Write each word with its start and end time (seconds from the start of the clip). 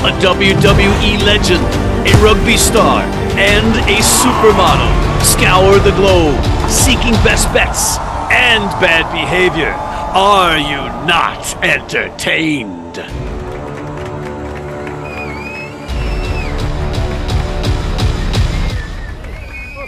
a 0.00 0.12
WWE 0.22 1.22
legend, 1.26 1.62
a 2.08 2.24
rugby 2.24 2.56
star, 2.56 3.02
and 3.36 3.76
a 3.86 3.98
supermodel 4.00 5.22
scour 5.22 5.78
the 5.78 5.90
globe, 5.90 6.42
seeking 6.70 7.12
best 7.22 7.52
bets 7.52 7.98
and 8.32 8.64
bad 8.80 9.12
behavior. 9.12 9.72
Are 10.12 10.56
you 10.56 10.78
not 11.06 11.62
entertained? 11.62 12.96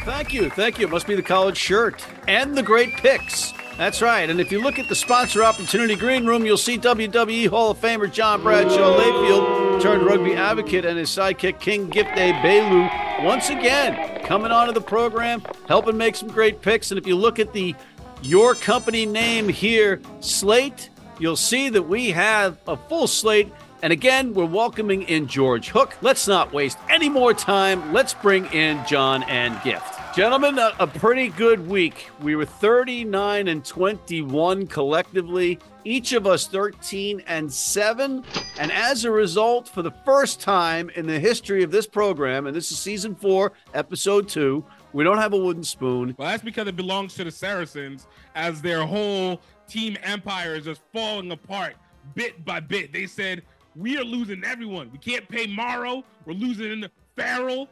Thank 0.05 0.35
you. 0.35 0.51
Thank 0.51 0.79
you. 0.79 0.87
It 0.87 0.91
must 0.91 1.07
be 1.07 1.15
the 1.15 1.23
college 1.23 1.57
shirt 1.57 2.05
and 2.29 2.55
the 2.55 2.63
great 2.63 2.93
picks. 2.97 3.55
That's 3.77 4.03
right. 4.03 4.29
And 4.29 4.41
if 4.41 4.53
you 4.53 4.61
look 4.61 4.79
at 4.79 4.89
the 4.89 4.95
sponsor 4.95 5.43
opportunity 5.43 5.97
green 5.97 6.27
room, 6.27 6.45
you'll 6.45 6.57
see 6.57 6.79
WWE 6.79 7.49
Hall 7.49 7.71
of 7.71 7.81
Famer 7.81 8.13
John 8.13 8.43
Bradshaw 8.43 8.99
Layfield 8.99 9.81
turned 9.81 10.03
rugby 10.03 10.35
advocate 10.35 10.85
and 10.85 10.99
his 10.99 11.09
sidekick 11.09 11.59
King 11.59 11.89
Gift 11.89 12.11
Egbelu 12.11 13.25
once 13.25 13.51
again 13.51 14.25
coming 14.25 14.53
onto 14.53 14.73
the 14.73 14.81
program, 14.81 15.43
helping 15.67 15.97
make 15.97 16.17
some 16.17 16.29
great 16.29 16.61
picks. 16.63 16.91
And 16.91 16.99
if 16.99 17.07
you 17.07 17.17
look 17.17 17.39
at 17.39 17.53
the 17.53 17.75
your 18.23 18.55
company 18.55 19.05
name 19.05 19.49
here, 19.49 20.01
Slate, 20.21 20.91
you'll 21.19 21.37
see 21.37 21.69
that 21.71 21.83
we 21.83 22.11
have 22.11 22.59
a 22.69 22.77
full 22.77 23.07
slate. 23.07 23.53
And 23.83 23.93
again, 23.93 24.33
we're 24.33 24.45
welcoming 24.45 25.03
in 25.03 25.27
George 25.27 25.71
Hook. 25.71 25.97
Let's 26.03 26.29
not 26.29 26.53
waste 26.53 26.79
any 26.89 27.09
more 27.09 27.35
time. 27.35 27.93
Let's 27.93 28.15
bring 28.15 28.47
in 28.53 28.85
John 28.87 29.25
and 29.25 29.61
Gift. 29.65 30.02
Gentlemen, 30.15 30.59
a, 30.59 30.75
a 30.79 30.87
pretty 30.87 31.29
good 31.31 31.67
week. 31.67 32.11
We 32.21 32.37
were 32.37 32.45
39 32.45 33.49
and 33.49 33.65
21 33.65 34.67
collectively, 34.67 35.59
each 35.87 36.13
of 36.13 36.27
us 36.27 36.47
13 36.47 37.23
and 37.27 37.51
7. 37.51 38.23
And 38.59 38.73
as 38.73 39.07
a 39.07 39.11
result, 39.11 39.71
for 39.71 39.81
the 39.81 39.91
first 40.05 40.39
time 40.39 40.91
in 40.91 41.07
the 41.07 41.19
history 41.19 41.63
of 41.63 41.71
this 41.71 41.87
program, 41.87 42.47
and 42.47 42.55
this 42.55 42.71
is 42.71 42.79
season 42.79 43.15
four, 43.15 43.53
episode 43.73 44.29
two, 44.29 44.63
we 44.93 45.03
don't 45.03 45.17
have 45.17 45.33
a 45.33 45.39
wooden 45.39 45.65
spoon. 45.65 46.15
Well, 46.19 46.29
that's 46.29 46.43
because 46.43 46.69
it 46.69 46.77
belongs 46.77 47.15
to 47.15 47.25
the 47.25 47.31
Saracens 47.31 48.07
as 48.35 48.61
their 48.61 48.85
whole 48.85 49.41
team 49.67 49.97
empire 50.03 50.57
is 50.57 50.67
just 50.67 50.83
falling 50.93 51.33
apart 51.33 51.75
bit 52.15 52.45
by 52.45 52.61
bit. 52.61 52.93
They 52.93 53.07
said, 53.07 53.45
We 53.75 53.97
are 53.97 54.05
losing 54.05 54.45
everyone. 54.45 54.91
We 54.93 54.99
can't 54.99 55.27
pay 55.27 55.47
Maro. 55.47 56.05
We're 56.27 56.35
losing 56.35 56.85
Farrell. 57.17 57.71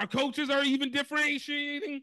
Our 0.00 0.06
coaches 0.06 0.48
are 0.48 0.64
even 0.64 0.90
differentiating. 0.92 2.00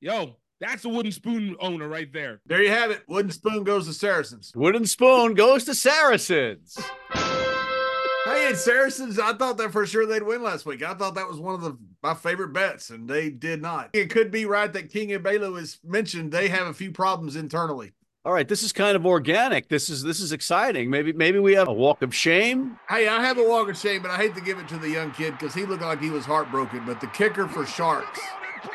Yo, 0.00 0.36
that's 0.60 0.84
a 0.84 0.88
wooden 0.88 1.10
spoon 1.10 1.56
owner 1.58 1.88
right 1.88 2.12
there. 2.12 2.40
There 2.46 2.62
you 2.62 2.70
have 2.70 2.92
it. 2.92 3.02
Wooden 3.08 3.32
spoon 3.32 3.64
goes 3.64 3.88
to 3.88 3.94
Saracens. 3.94 4.52
Wooden 4.54 4.86
spoon 4.86 5.34
goes 5.34 5.64
to 5.64 5.74
Saracens. 5.74 6.78
Hey, 7.12 8.46
and 8.46 8.56
Saracens, 8.56 9.18
I 9.18 9.32
thought 9.32 9.56
that 9.56 9.72
for 9.72 9.84
sure 9.86 10.06
they'd 10.06 10.22
win 10.22 10.44
last 10.44 10.66
week. 10.66 10.84
I 10.84 10.94
thought 10.94 11.16
that 11.16 11.26
was 11.26 11.40
one 11.40 11.56
of 11.56 11.62
the 11.62 11.76
my 12.00 12.14
favorite 12.14 12.52
bets, 12.52 12.90
and 12.90 13.08
they 13.10 13.28
did 13.28 13.60
not. 13.60 13.90
It 13.92 14.08
could 14.08 14.30
be 14.30 14.44
right 14.44 14.72
that 14.72 14.92
King 14.92 15.08
Egbelu 15.08 15.58
has 15.58 15.80
mentioned 15.82 16.30
they 16.30 16.46
have 16.46 16.68
a 16.68 16.74
few 16.74 16.92
problems 16.92 17.34
internally. 17.34 17.92
All 18.26 18.32
right, 18.32 18.48
this 18.48 18.64
is 18.64 18.72
kind 18.72 18.96
of 18.96 19.06
organic. 19.06 19.68
This 19.68 19.88
is 19.88 20.02
this 20.02 20.18
is 20.18 20.32
exciting. 20.32 20.90
Maybe 20.90 21.12
maybe 21.12 21.38
we 21.38 21.54
have 21.54 21.68
a 21.68 21.72
walk 21.72 22.02
of 22.02 22.12
shame. 22.12 22.76
Hey, 22.88 23.06
I 23.06 23.24
have 23.24 23.38
a 23.38 23.48
walk 23.48 23.68
of 23.68 23.76
shame, 23.78 24.02
but 24.02 24.10
I 24.10 24.16
hate 24.16 24.34
to 24.34 24.40
give 24.40 24.58
it 24.58 24.66
to 24.70 24.78
the 24.78 24.90
young 24.90 25.12
kid 25.12 25.38
because 25.38 25.54
he 25.54 25.64
looked 25.64 25.82
like 25.82 26.00
he 26.00 26.10
was 26.10 26.24
heartbroken. 26.24 26.82
But 26.84 27.00
the 27.00 27.06
kicker 27.06 27.46
for 27.46 27.64
Sharks, 27.64 28.18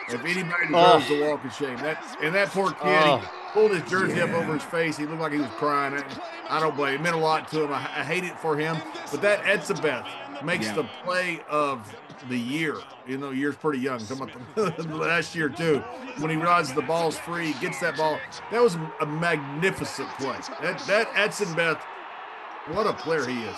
if 0.08 0.24
anybody 0.24 0.68
deserves 0.68 1.06
Oh. 1.12 1.18
the 1.18 1.26
walk 1.30 1.44
of 1.44 1.54
shame, 1.54 1.76
that 1.80 2.02
and 2.24 2.34
that 2.34 2.48
poor 2.52 2.70
kid, 2.72 2.78
Oh. 2.82 3.18
he 3.18 3.52
pulled 3.52 3.72
his 3.72 3.84
jersey 3.92 4.22
up 4.22 4.30
over 4.30 4.54
his 4.54 4.64
face. 4.64 4.96
He 4.96 5.06
looked 5.06 5.20
like 5.20 5.34
he 5.34 5.40
was 5.40 5.50
crying. 5.58 5.96
I, 5.96 6.58
I 6.58 6.60
don't 6.62 6.78
blame. 6.78 6.96
It 6.96 7.02
meant 7.02 7.18
a 7.18 7.20
lot 7.20 7.50
to 7.52 7.66
him. 7.66 7.74
I, 7.74 7.80
I 7.80 8.04
hate 8.06 8.24
it 8.24 8.40
for 8.40 8.56
him. 8.56 8.78
But 9.12 9.22
that 9.24 9.44
Etzebeth 9.44 10.06
makes 10.46 10.68
Yeah. 10.68 10.76
the 10.76 10.84
play 11.04 11.42
of 11.50 11.94
the 12.30 12.38
year. 12.38 12.78
You 13.08 13.18
know, 13.18 13.32
year's 13.32 13.56
pretty 13.56 13.80
young. 13.80 14.00
Talking 14.00 14.32
about 14.56 14.78
the 14.78 14.84
last 14.96 15.36
year 15.36 15.50
too, 15.50 15.80
when 16.20 16.30
he 16.30 16.38
realizes 16.38 16.74
the 16.74 16.82
ball's 16.82 17.18
free, 17.18 17.54
gets 17.62 17.80
that 17.82 17.98
ball. 17.98 18.20
That 18.52 18.62
was 18.62 18.76
a 19.00 19.06
magnificent 19.06 20.10
play. 20.18 20.38
That 20.62 20.80
that 20.88 21.56
Beth, 21.56 21.82
what 22.76 22.88
a 22.88 22.94
player 22.94 23.26
he 23.26 23.42
is. 23.44 23.58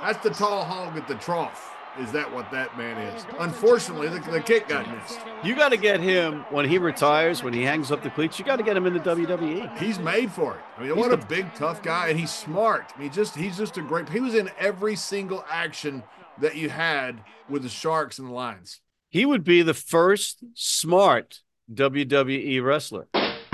That's 0.00 0.22
the 0.22 0.30
tall 0.30 0.64
hog 0.64 0.96
at 0.96 1.08
the 1.08 1.16
trough. 1.16 1.70
Is 1.98 2.12
that 2.12 2.32
what 2.32 2.50
that 2.52 2.78
man 2.78 2.96
is? 2.98 3.26
Unfortunately, 3.40 4.08
the, 4.08 4.20
the 4.30 4.40
kick 4.40 4.68
got 4.68 4.88
missed. 4.88 5.18
You 5.42 5.56
got 5.56 5.70
to 5.70 5.76
get 5.76 5.98
him 5.98 6.44
when 6.50 6.68
he 6.68 6.78
retires, 6.78 7.42
when 7.42 7.52
he 7.52 7.62
hangs 7.62 7.90
up 7.90 8.02
the 8.02 8.10
cleats. 8.10 8.38
You 8.38 8.44
got 8.44 8.56
to 8.56 8.62
get 8.62 8.76
him 8.76 8.86
in 8.86 8.94
the. 8.94 9.00
WWE. 9.00 9.76
He's 9.78 9.98
made 9.98 10.30
for 10.30 10.54
it. 10.54 10.60
I 10.78 10.84
mean, 10.84 10.96
what 10.96 11.12
a 11.12 11.16
big 11.16 11.52
tough 11.54 11.82
guy, 11.82 12.08
and 12.08 12.18
he's 12.18 12.30
smart. 12.30 12.92
I 12.94 13.00
mean, 13.00 13.12
just 13.12 13.34
he's 13.34 13.56
just 13.56 13.76
a 13.76 13.82
great. 13.82 14.08
He 14.08 14.20
was 14.20 14.34
in 14.34 14.50
every 14.58 14.94
single 14.94 15.44
action 15.50 16.04
that 16.40 16.56
you 16.56 16.68
had 16.68 17.20
with 17.48 17.62
the 17.62 17.68
Sharks 17.68 18.18
and 18.18 18.28
the 18.28 18.32
Lions. 18.32 18.80
He 19.08 19.24
would 19.26 19.44
be 19.44 19.62
the 19.62 19.74
first 19.74 20.44
smart 20.54 21.40
WWE 21.72 22.62
wrestler. 22.64 23.08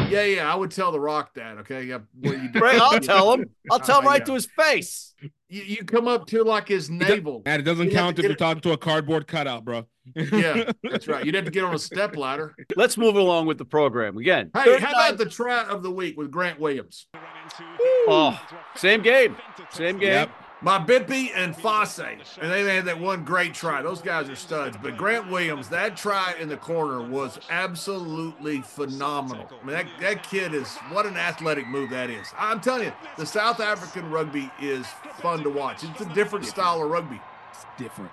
Yeah, 0.09 0.23
yeah. 0.25 0.53
I 0.53 0.55
would 0.55 0.71
tell 0.71 0.93
The 0.93 1.01
Rock 1.01 1.35
that. 1.35 1.59
Okay, 1.59 1.85
yeah. 1.85 1.99
What 2.21 2.41
you 2.41 2.49
do? 2.49 2.61
Right, 2.61 2.81
I'll 2.81 3.01
tell 3.01 3.33
him. 3.33 3.51
I'll 3.71 3.81
tell 3.81 4.01
him 4.01 4.07
Uh, 4.07 4.11
right 4.11 4.21
yeah. 4.21 4.25
to 4.27 4.35
his 4.35 4.47
face. 4.47 5.15
You, 5.49 5.63
you 5.63 5.77
come 5.85 6.07
up 6.07 6.27
to 6.29 6.45
like 6.45 6.69
his 6.69 6.89
navel. 6.91 7.43
And 7.47 7.61
it 7.61 7.65
doesn't 7.65 7.87
You'd 7.87 7.95
count 7.95 8.19
if 8.19 8.23
you're 8.25 8.33
it- 8.33 8.39
talking 8.39 8.61
to 8.63 8.73
a 8.73 8.77
cardboard 8.77 9.27
cutout, 9.27 9.65
bro. 9.65 9.87
Yeah, 10.15 10.71
that's 10.85 11.09
right. 11.09 11.25
You'd 11.25 11.35
have 11.35 11.47
to 11.47 11.51
get 11.51 11.65
on 11.65 11.75
a 11.75 11.79
step 11.81 12.17
ladder. 12.17 12.55
Let's 12.77 12.97
move 12.97 13.17
along 13.17 13.47
with 13.47 13.59
the 13.59 13.65
program 13.65 14.17
again. 14.19 14.51
Hey, 14.55 14.79
how 14.79 14.91
about 14.93 15.19
the 15.19 15.27
try 15.27 15.65
of 15.65 15.83
the 15.83 15.91
week 15.91 16.17
with 16.17 16.31
Grant 16.31 16.61
Williams? 16.61 17.09
Oh, 18.07 18.41
same 18.77 19.03
game, 19.03 19.37
same 19.71 19.99
game. 19.99 20.11
Yep. 20.13 20.31
Mapimpi 20.63 21.31
and 21.35 21.55
Fassi, 21.55 22.19
and 22.41 22.51
they 22.51 22.65
had 22.75 22.87
that 22.87 22.99
one 22.99 23.25
great 23.25 23.53
try. 23.53 23.83
Those 23.83 24.01
guys 24.01 24.31
are 24.31 24.37
studs. 24.37 24.77
But 24.83 24.97
Grant 24.97 25.31
Williams, 25.31 25.69
that 25.69 25.99
try 25.99 26.35
in 26.41 26.49
the 26.49 26.57
corner 26.57 27.03
was 27.03 27.39
absolutely 27.51 28.63
phenomenal. 28.63 29.51
I 29.51 29.67
mean, 29.67 29.77
that, 29.77 29.87
that 30.01 30.23
kid 30.23 30.55
is 30.55 30.75
what 30.91 31.05
an 31.05 31.19
athletic 31.19 31.67
move 31.69 31.91
that 31.91 32.09
is. 32.09 32.27
I'm 32.39 32.63
telling 32.63 32.85
you, 32.85 32.93
the 33.19 33.27
South 33.27 33.61
African 33.61 34.11
rugby 34.11 34.51
is 34.61 34.87
fun 35.21 35.43
to 35.43 35.51
watch. 35.51 35.85
It's 35.85 36.01
a 36.01 36.15
different 36.15 36.47
style 36.47 36.83
of 36.83 36.91
rugby. 36.91 37.21
It's 37.53 37.67
different. 37.77 38.11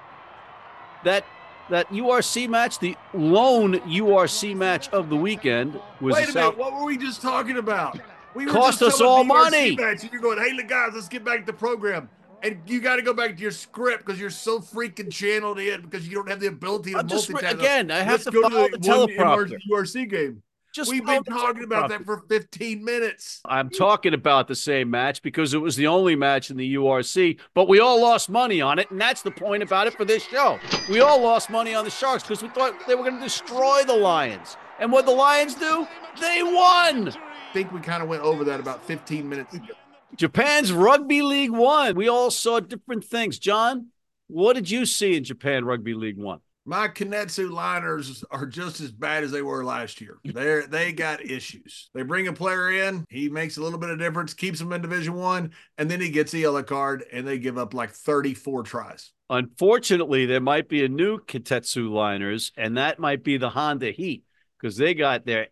That 1.05 1.25
that 1.69 1.87
URC 1.89 2.49
match, 2.49 2.79
the 2.79 2.97
lone 3.13 3.75
URC 3.89 4.53
match 4.53 4.89
of 4.89 5.09
the 5.09 5.15
weekend, 5.15 5.79
was 6.01 6.13
Wait 6.15 6.23
a 6.27 6.31
South- 6.33 6.35
minute, 6.35 6.57
what 6.57 6.73
were 6.73 6.83
we 6.83 6.97
just 6.97 7.21
talking 7.21 7.57
about? 7.57 7.97
We 8.35 8.45
were 8.47 8.51
Cost 8.51 8.79
just 8.79 8.95
us 8.95 9.01
all 9.01 9.23
money. 9.23 9.77
Match, 9.77 10.01
and 10.03 10.11
you're 10.11 10.21
going, 10.21 10.39
hey, 10.39 10.51
look, 10.53 10.67
guys, 10.67 10.91
let's 10.93 11.07
get 11.07 11.23
back 11.23 11.39
to 11.39 11.45
the 11.45 11.53
program. 11.53 12.09
And 12.43 12.59
you 12.67 12.81
got 12.81 12.97
to 12.97 13.01
go 13.01 13.13
back 13.13 13.37
to 13.37 13.41
your 13.41 13.51
script 13.51 14.05
because 14.05 14.19
you're 14.19 14.29
so 14.29 14.59
freaking 14.59 15.09
channeled 15.09 15.59
in 15.59 15.81
because 15.81 16.07
you 16.07 16.13
don't 16.15 16.29
have 16.29 16.41
the 16.41 16.47
ability 16.47 16.91
to 16.91 16.99
I'm 16.99 17.07
just 17.07 17.29
multitask. 17.29 17.53
again. 17.53 17.89
I 17.89 17.99
have 17.99 18.07
Let's 18.07 18.23
to 18.25 18.31
go 18.31 18.41
follow 18.41 18.67
to 18.67 18.77
the 18.77 18.89
one 18.89 19.07
teleprompter. 19.07 19.59
URC 19.71 20.09
game. 20.09 20.43
Just 20.73 20.91
We've 20.91 21.05
been 21.05 21.23
talking 21.23 21.63
about 21.63 21.89
that 21.89 22.03
for 22.03 22.23
15 22.27 22.83
minutes. 22.83 23.41
I'm 23.45 23.69
talking 23.69 24.15
about 24.15 24.47
the 24.47 24.55
same 24.55 24.89
match 24.89 25.21
because 25.21 25.53
it 25.53 25.59
was 25.59 25.75
the 25.75 25.85
only 25.85 26.15
match 26.15 26.49
in 26.49 26.57
the 26.57 26.75
URC, 26.75 27.39
but 27.53 27.67
we 27.69 27.79
all 27.79 28.01
lost 28.01 28.27
money 28.27 28.59
on 28.59 28.79
it, 28.79 28.89
and 28.89 28.99
that's 28.99 29.21
the 29.21 29.29
point 29.29 29.61
about 29.61 29.85
it 29.85 29.93
for 29.93 30.03
this 30.03 30.23
show. 30.23 30.59
We 30.89 30.99
all 30.99 31.21
lost 31.21 31.51
money 31.51 31.75
on 31.75 31.85
the 31.85 31.91
Sharks 31.91 32.23
because 32.23 32.41
we 32.41 32.49
thought 32.49 32.73
they 32.87 32.95
were 32.95 33.03
going 33.03 33.17
to 33.17 33.23
destroy 33.23 33.83
the 33.85 33.93
Lions. 33.95 34.57
And 34.79 34.91
what 34.91 35.05
the 35.05 35.11
Lions 35.11 35.53
do? 35.53 35.87
They 36.19 36.41
won. 36.41 37.09
I 37.09 37.53
think 37.53 37.71
we 37.71 37.79
kind 37.79 38.01
of 38.01 38.09
went 38.09 38.23
over 38.23 38.43
that 38.45 38.59
about 38.59 38.83
15 38.83 39.29
minutes 39.29 39.53
ago. 39.53 39.75
Japan's 40.17 40.71
Rugby 40.71 41.21
League 41.21 41.51
One. 41.51 41.95
We 41.95 42.07
all 42.07 42.31
saw 42.31 42.59
different 42.59 43.03
things. 43.03 43.39
John, 43.39 43.87
what 44.27 44.53
did 44.53 44.69
you 44.69 44.85
see 44.85 45.15
in 45.15 45.23
Japan 45.23 45.65
Rugby 45.65 45.93
League 45.93 46.17
One? 46.17 46.39
My 46.65 46.87
Kintetsu 46.87 47.51
liners 47.51 48.23
are 48.31 48.45
just 48.45 48.79
as 48.79 48.91
bad 48.91 49.25
as 49.25 49.31
they 49.31 49.41
were 49.41 49.65
last 49.65 49.99
year. 49.99 50.19
They're 50.23 50.65
they 50.65 50.93
got 50.93 51.25
issues. 51.25 51.89
They 51.93 52.03
bring 52.03 52.27
a 52.27 52.33
player 52.33 52.71
in, 52.71 53.03
he 53.09 53.27
makes 53.27 53.57
a 53.57 53.61
little 53.61 53.79
bit 53.79 53.89
of 53.89 53.99
difference, 53.99 54.33
keeps 54.33 54.61
him 54.61 54.71
in 54.71 54.81
Division 54.81 55.15
One, 55.15 55.51
and 55.77 55.91
then 55.91 55.99
he 55.99 56.09
gets 56.09 56.31
the 56.31 56.39
yellow 56.39 56.63
card, 56.63 57.03
and 57.11 57.27
they 57.27 57.37
give 57.37 57.57
up 57.57 57.73
like 57.73 57.91
34 57.91 58.63
tries. 58.63 59.11
Unfortunately, 59.29 60.25
there 60.25 60.39
might 60.39 60.69
be 60.69 60.85
a 60.85 60.89
new 60.89 61.19
Kintetsu 61.19 61.91
liners, 61.91 62.53
and 62.55 62.77
that 62.77 62.97
might 62.97 63.23
be 63.23 63.35
the 63.37 63.49
Honda 63.49 63.91
Heat 63.91 64.23
because 64.57 64.77
they 64.77 64.93
got 64.93 65.25
their 65.25 65.47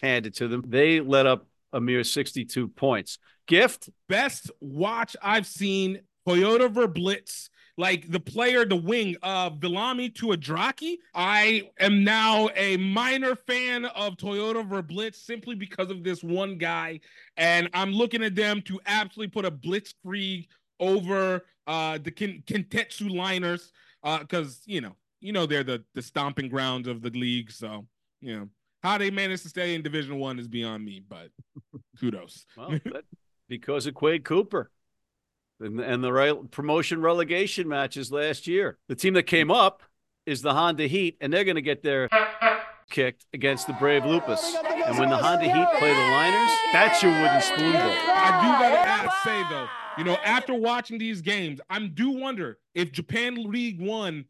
handed 0.00 0.34
to 0.36 0.46
them. 0.46 0.62
They 0.64 1.00
let 1.00 1.26
up 1.26 1.46
a 1.72 1.80
mere 1.80 2.04
62 2.04 2.68
points. 2.68 3.18
Gift, 3.46 3.90
Best 4.08 4.50
watch 4.60 5.16
I've 5.22 5.46
seen 5.46 6.00
Toyota 6.26 6.72
Verblitz 6.72 7.48
like 7.78 8.10
the 8.10 8.20
player, 8.20 8.64
the 8.64 8.76
wing 8.76 9.16
of 9.22 9.60
Viliami 9.60 10.12
Tuidraki. 10.12 10.96
I 11.14 11.70
am 11.78 12.04
now 12.04 12.48
a 12.56 12.76
minor 12.78 13.36
fan 13.36 13.84
of 13.84 14.16
Toyota 14.16 14.66
Verblitz 14.66 15.16
simply 15.16 15.54
because 15.54 15.90
of 15.90 16.02
this 16.02 16.22
one 16.22 16.56
guy. 16.56 17.00
And 17.36 17.68
I'm 17.74 17.92
looking 17.92 18.22
at 18.22 18.34
them 18.34 18.62
to 18.62 18.80
absolutely 18.86 19.30
put 19.30 19.44
a 19.44 19.50
blitzkrieg 19.50 20.46
over 20.80 21.44
uh, 21.66 21.98
the 21.98 22.10
Kintetsu 22.10 23.14
liners 23.14 23.72
because, 24.02 24.58
uh, 24.58 24.62
you 24.66 24.80
know, 24.80 24.96
you 25.20 25.32
know 25.32 25.46
they're 25.46 25.64
the 25.64 25.82
the 25.94 26.02
stomping 26.02 26.48
grounds 26.48 26.86
of 26.86 27.02
the 27.02 27.10
league. 27.10 27.50
So, 27.50 27.86
you 28.20 28.38
know, 28.38 28.48
how 28.82 28.98
they 28.98 29.10
managed 29.10 29.42
to 29.42 29.48
stay 29.48 29.74
in 29.74 29.82
Division 29.82 30.18
One 30.18 30.38
is 30.38 30.48
beyond 30.48 30.84
me, 30.84 31.02
but 31.08 31.30
kudos. 32.00 32.46
well, 32.56 32.78
because 33.48 33.86
of 33.86 33.94
Quade 33.94 34.24
Cooper 34.24 34.70
and, 35.60 35.80
and 35.80 36.02
the 36.02 36.48
promotion 36.50 37.00
relegation 37.00 37.68
matches 37.68 38.12
last 38.12 38.46
year. 38.46 38.78
The 38.88 38.94
team 38.94 39.14
that 39.14 39.24
came 39.24 39.50
up 39.50 39.82
is 40.26 40.42
the 40.42 40.52
Honda 40.52 40.86
Heat, 40.86 41.16
and 41.20 41.32
they're 41.32 41.44
going 41.44 41.56
to 41.56 41.62
get 41.62 41.82
their 41.82 42.08
kicked 42.90 43.26
against 43.32 43.66
the 43.66 43.72
Brave 43.74 44.04
Lupus. 44.04 44.54
And 44.86 44.98
when 44.98 45.08
the 45.08 45.16
Honda 45.16 45.44
Heat 45.44 45.78
play 45.78 45.92
the 45.92 46.10
Liners, 46.10 46.50
that's 46.72 47.02
your 47.02 47.12
wooden 47.12 47.40
spoon 47.40 47.72
bowl. 47.72 47.80
I 47.80 48.40
do 48.42 48.64
gotta 48.64 48.78
ask, 48.78 49.24
say 49.24 49.42
though, 49.48 49.66
you 49.98 50.04
know, 50.04 50.16
after 50.24 50.54
watching 50.54 50.98
these 50.98 51.20
games, 51.20 51.60
I 51.70 51.80
do 51.80 52.10
wonder 52.10 52.58
if 52.74 52.92
Japan 52.92 53.34
League 53.50 53.80
One 53.80 54.26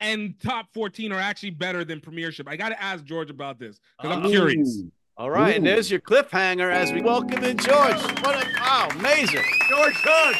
and 0.00 0.38
top 0.40 0.66
14 0.74 1.12
are 1.12 1.20
actually 1.20 1.50
better 1.50 1.84
than 1.84 2.00
Premiership. 2.00 2.48
I 2.48 2.56
got 2.56 2.68
to 2.68 2.82
ask 2.82 3.02
George 3.04 3.30
about 3.30 3.58
this 3.58 3.80
because 4.00 4.16
I'm 4.16 4.30
curious. 4.30 4.82
All 5.18 5.30
right, 5.30 5.54
Ooh. 5.54 5.56
and 5.56 5.66
there's 5.66 5.90
your 5.90 6.00
cliffhanger 6.00 6.70
as 6.70 6.92
we 6.92 7.00
welcome 7.00 7.42
in 7.42 7.56
George. 7.56 7.96
What 8.22 8.36
a 8.36 8.46
wow, 8.60 8.88
amazing. 8.90 9.44
George 9.66 9.94
Hook, 10.04 10.36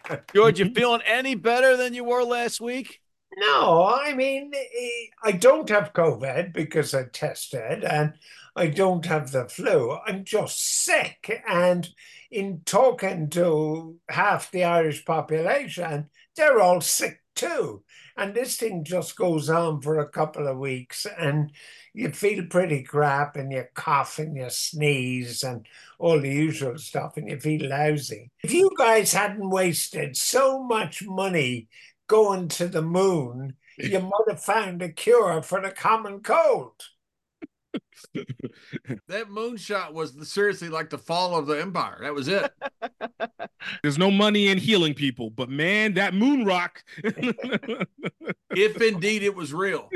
yeah. 0.00 0.20
George, 0.34 0.58
you 0.58 0.72
feeling 0.72 1.02
any 1.04 1.34
better 1.34 1.76
than 1.76 1.92
you 1.92 2.04
were 2.04 2.24
last 2.24 2.58
week? 2.58 3.00
No, 3.36 3.84
I 3.84 4.14
mean, 4.14 4.50
eh, 4.54 5.06
I 5.22 5.32
don't 5.32 5.68
have 5.68 5.92
COVID 5.92 6.54
because 6.54 6.94
I 6.94 7.04
tested 7.04 7.84
and 7.84 8.14
I 8.56 8.68
don't 8.68 9.04
have 9.04 9.30
the 9.30 9.46
flu. 9.46 9.98
I'm 10.06 10.24
just 10.24 10.84
sick. 10.84 11.42
And 11.46 11.86
in 12.30 12.62
talking 12.64 13.28
to 13.30 13.98
half 14.08 14.50
the 14.50 14.64
Irish 14.64 15.04
population, 15.04 16.08
they're 16.34 16.60
all 16.60 16.80
sick 16.80 17.21
too. 17.34 17.82
And 18.16 18.34
this 18.34 18.56
thing 18.56 18.84
just 18.84 19.16
goes 19.16 19.48
on 19.48 19.80
for 19.80 19.98
a 19.98 20.08
couple 20.08 20.46
of 20.46 20.58
weeks 20.58 21.06
and 21.18 21.52
you 21.94 22.10
feel 22.10 22.44
pretty 22.46 22.82
crap 22.82 23.36
and 23.36 23.52
you 23.52 23.64
cough 23.74 24.18
and 24.18 24.36
you 24.36 24.48
sneeze 24.50 25.42
and 25.42 25.66
all 25.98 26.20
the 26.20 26.30
usual 26.30 26.78
stuff 26.78 27.16
and 27.16 27.28
you 27.28 27.40
feel 27.40 27.68
lousy. 27.68 28.30
If 28.42 28.52
you 28.52 28.70
guys 28.76 29.12
hadn't 29.12 29.48
wasted 29.48 30.16
so 30.16 30.62
much 30.62 31.02
money 31.04 31.68
going 32.06 32.48
to 32.48 32.68
the 32.68 32.82
moon, 32.82 33.54
you 33.78 34.00
might 34.00 34.28
have 34.28 34.42
found 34.42 34.82
a 34.82 34.90
cure 34.90 35.42
for 35.42 35.60
the 35.60 35.70
common 35.70 36.20
cold. 36.20 36.74
that 39.08 39.28
moonshot 39.28 39.92
was 39.92 40.14
the, 40.14 40.26
seriously 40.26 40.68
like 40.68 40.90
the 40.90 40.98
fall 40.98 41.36
of 41.36 41.46
the 41.46 41.60
empire. 41.60 41.98
That 42.02 42.14
was 42.14 42.28
it. 42.28 42.50
There's 43.82 43.98
no 43.98 44.10
money 44.10 44.48
in 44.48 44.58
healing 44.58 44.94
people, 44.94 45.30
but 45.30 45.48
man, 45.48 45.94
that 45.94 46.14
moon 46.14 46.44
rock. 46.44 46.82
if 47.04 48.80
indeed 48.80 49.22
it 49.22 49.34
was 49.34 49.52
real. 49.52 49.88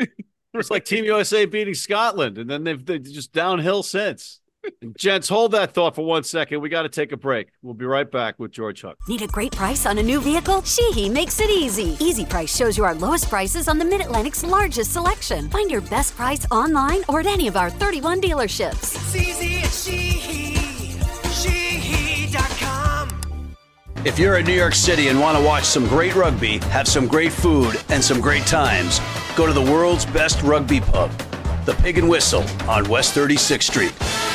It's 0.55 0.71
like 0.71 0.85
Team 0.85 1.05
USA 1.05 1.45
beating 1.45 1.75
Scotland, 1.75 2.39
and 2.39 2.49
then 2.49 2.65
they've, 2.65 2.85
they've 2.85 3.03
just 3.03 3.33
downhill 3.33 3.83
since. 3.83 4.41
Gents, 4.97 5.29
hold 5.29 5.53
that 5.53 5.73
thought 5.73 5.95
for 5.95 6.05
one 6.05 6.25
second. 6.25 6.61
We 6.61 6.69
got 6.69 6.83
to 6.83 6.89
take 6.89 7.13
a 7.13 7.17
break. 7.17 7.49
We'll 7.63 7.75
be 7.75 7.85
right 7.85 8.11
back 8.11 8.39
with 8.39 8.53
George 8.53 8.81
Hook. 8.81 8.99
Need 9.09 9.23
a 9.23 9.27
great 9.27 9.53
price 9.53 9.87
on 9.87 9.99
a 9.99 10.03
new 10.03 10.21
vehicle? 10.21 10.63
Sheehy 10.63 11.09
makes 11.09 11.41
it 11.41 11.51
easy. 11.51 11.97
Easy 12.01 12.25
Price 12.25 12.55
shows 12.55 12.77
you 12.77 12.85
our 12.85 12.95
lowest 12.95 13.29
prices 13.29 13.69
on 13.69 13.79
the 13.79 13.85
Mid 13.85 14.01
Atlantic's 14.01 14.45
largest 14.45 14.93
selection. 14.93 15.49
Find 15.51 15.71
your 15.71 15.83
best 15.83 16.17
price 16.17 16.47
online 16.51 17.03
or 17.09 17.21
at 17.21 17.27
any 17.27 17.49
of 17.49 17.57
our 17.57 17.71
31 17.71 18.21
dealerships. 18.21 18.95
It's 18.95 19.17
easy 19.17 19.59
at 19.59 19.71
Sheehy. 19.71 20.57
If 24.07 24.21
you're 24.21 24.39
in 24.39 24.47
New 24.47 24.53
York 24.53 24.77
City 24.77 25.09
and 25.09 25.19
want 25.19 25.37
to 25.37 25.43
watch 25.43 25.65
some 25.65 25.89
great 25.89 26.15
rugby, 26.15 26.59
have 26.69 26.87
some 26.87 27.09
great 27.09 27.33
food, 27.33 27.75
and 27.89 28.03
some 28.03 28.21
great 28.21 28.47
times, 28.47 29.01
go 29.35 29.47
to 29.47 29.53
the 29.53 29.61
world's 29.61 30.07
best 30.07 30.41
rugby 30.45 30.81
pub, 30.81 31.11
the 31.65 31.75
Pig 31.83 31.99
and 31.99 32.09
Whistle 32.09 32.45
on 32.69 32.89
West 32.89 33.17
36th 33.17 33.65
Street. 33.65 34.26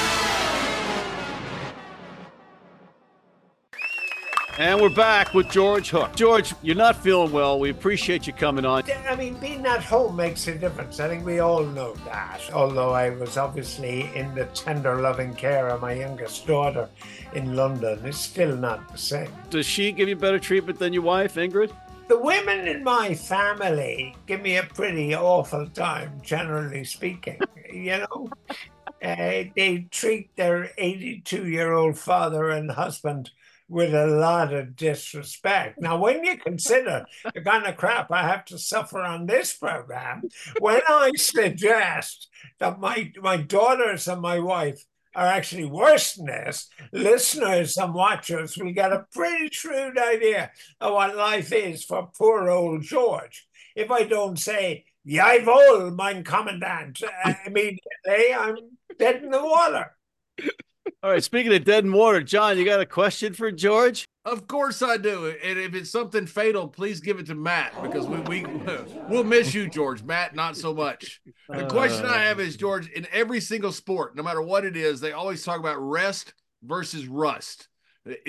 And 4.61 4.79
we're 4.79 4.89
back 4.89 5.33
with 5.33 5.49
George 5.49 5.89
Hook. 5.89 6.15
George, 6.15 6.53
you're 6.61 6.75
not 6.75 6.95
feeling 6.95 7.31
well. 7.31 7.59
We 7.59 7.71
appreciate 7.71 8.27
you 8.27 8.33
coming 8.33 8.63
on. 8.63 8.83
I 9.09 9.15
mean, 9.15 9.33
being 9.39 9.65
at 9.65 9.83
home 9.83 10.15
makes 10.15 10.45
a 10.47 10.53
difference. 10.53 10.99
I 10.99 11.07
think 11.07 11.25
we 11.25 11.39
all 11.39 11.63
know 11.63 11.95
that. 12.05 12.41
Although 12.53 12.91
I 12.91 13.09
was 13.09 13.37
obviously 13.37 14.15
in 14.15 14.35
the 14.35 14.45
tender, 14.53 15.01
loving 15.01 15.33
care 15.33 15.69
of 15.69 15.81
my 15.81 15.93
youngest 15.93 16.45
daughter 16.45 16.87
in 17.33 17.55
London, 17.55 18.05
it's 18.05 18.19
still 18.19 18.55
not 18.55 18.87
the 18.91 18.99
same. 18.99 19.31
Does 19.49 19.65
she 19.65 19.91
give 19.91 20.07
you 20.07 20.15
better 20.15 20.37
treatment 20.37 20.77
than 20.77 20.93
your 20.93 21.01
wife, 21.01 21.33
Ingrid? 21.37 21.71
The 22.07 22.19
women 22.19 22.67
in 22.67 22.83
my 22.83 23.15
family 23.15 24.15
give 24.27 24.43
me 24.43 24.57
a 24.57 24.63
pretty 24.63 25.15
awful 25.15 25.69
time, 25.69 26.21
generally 26.21 26.83
speaking. 26.83 27.39
you 27.73 27.97
know, 27.97 28.29
uh, 29.01 29.43
they 29.55 29.87
treat 29.89 30.35
their 30.35 30.69
82 30.77 31.47
year 31.47 31.71
old 31.71 31.97
father 31.97 32.51
and 32.51 32.69
husband 32.69 33.31
with 33.71 33.93
a 33.95 34.05
lot 34.05 34.53
of 34.53 34.75
disrespect. 34.75 35.79
Now, 35.79 35.97
when 35.97 36.25
you 36.25 36.37
consider 36.37 37.05
the 37.33 37.41
kind 37.41 37.65
of 37.65 37.77
crap 37.77 38.11
I 38.11 38.23
have 38.23 38.43
to 38.45 38.57
suffer 38.57 38.99
on 38.99 39.25
this 39.25 39.55
program, 39.55 40.23
when 40.59 40.81
I 40.89 41.11
suggest 41.15 42.27
that 42.59 42.81
my, 42.81 43.13
my 43.21 43.37
daughters 43.37 44.09
and 44.09 44.21
my 44.21 44.39
wife 44.39 44.83
are 45.15 45.25
actually 45.25 45.65
worse 45.65 46.15
than 46.15 46.25
this, 46.25 46.69
listeners 46.91 47.77
and 47.77 47.93
watchers 47.93 48.57
will 48.57 48.73
get 48.73 48.91
a 48.91 49.07
pretty 49.13 49.47
shrewd 49.53 49.97
idea 49.97 50.51
of 50.81 50.93
what 50.93 51.15
life 51.15 51.53
is 51.53 51.85
for 51.85 52.11
poor 52.17 52.49
old 52.49 52.83
George. 52.83 53.47
If 53.73 53.89
I 53.89 54.03
don't 54.03 54.37
say, 54.37 54.83
Jawohl, 55.07 55.95
mein 55.95 56.25
Commandant, 56.25 57.01
immediately, 57.45 58.33
I'm 58.37 58.57
dead 58.99 59.23
in 59.23 59.29
the 59.29 59.41
water. 59.41 59.95
All 61.03 61.11
right. 61.11 61.23
Speaking 61.23 61.53
of 61.53 61.63
dead 61.63 61.83
and 61.83 61.93
water, 61.93 62.21
John, 62.21 62.57
you 62.57 62.65
got 62.65 62.79
a 62.79 62.85
question 62.85 63.33
for 63.33 63.51
George? 63.51 64.05
Of 64.23 64.47
course 64.47 64.81
I 64.81 64.97
do. 64.97 65.33
And 65.43 65.57
if 65.57 65.73
it's 65.73 65.89
something 65.89 66.27
fatal, 66.27 66.67
please 66.67 66.99
give 66.99 67.19
it 67.19 67.25
to 67.27 67.35
Matt 67.35 67.73
because 67.81 68.05
we, 68.05 68.19
we 68.21 68.45
we'll 69.09 69.23
miss 69.23 69.53
you, 69.53 69.67
George. 69.67 70.03
Matt, 70.03 70.35
not 70.35 70.55
so 70.55 70.73
much. 70.73 71.21
The 71.49 71.65
question 71.65 72.05
I 72.05 72.19
have 72.19 72.39
is, 72.39 72.55
George, 72.55 72.87
in 72.91 73.07
every 73.11 73.39
single 73.39 73.71
sport, 73.71 74.15
no 74.15 74.21
matter 74.21 74.41
what 74.41 74.63
it 74.63 74.77
is, 74.77 74.99
they 74.99 75.11
always 75.11 75.43
talk 75.43 75.59
about 75.59 75.77
rest 75.77 76.35
versus 76.61 77.07
rust. 77.07 77.67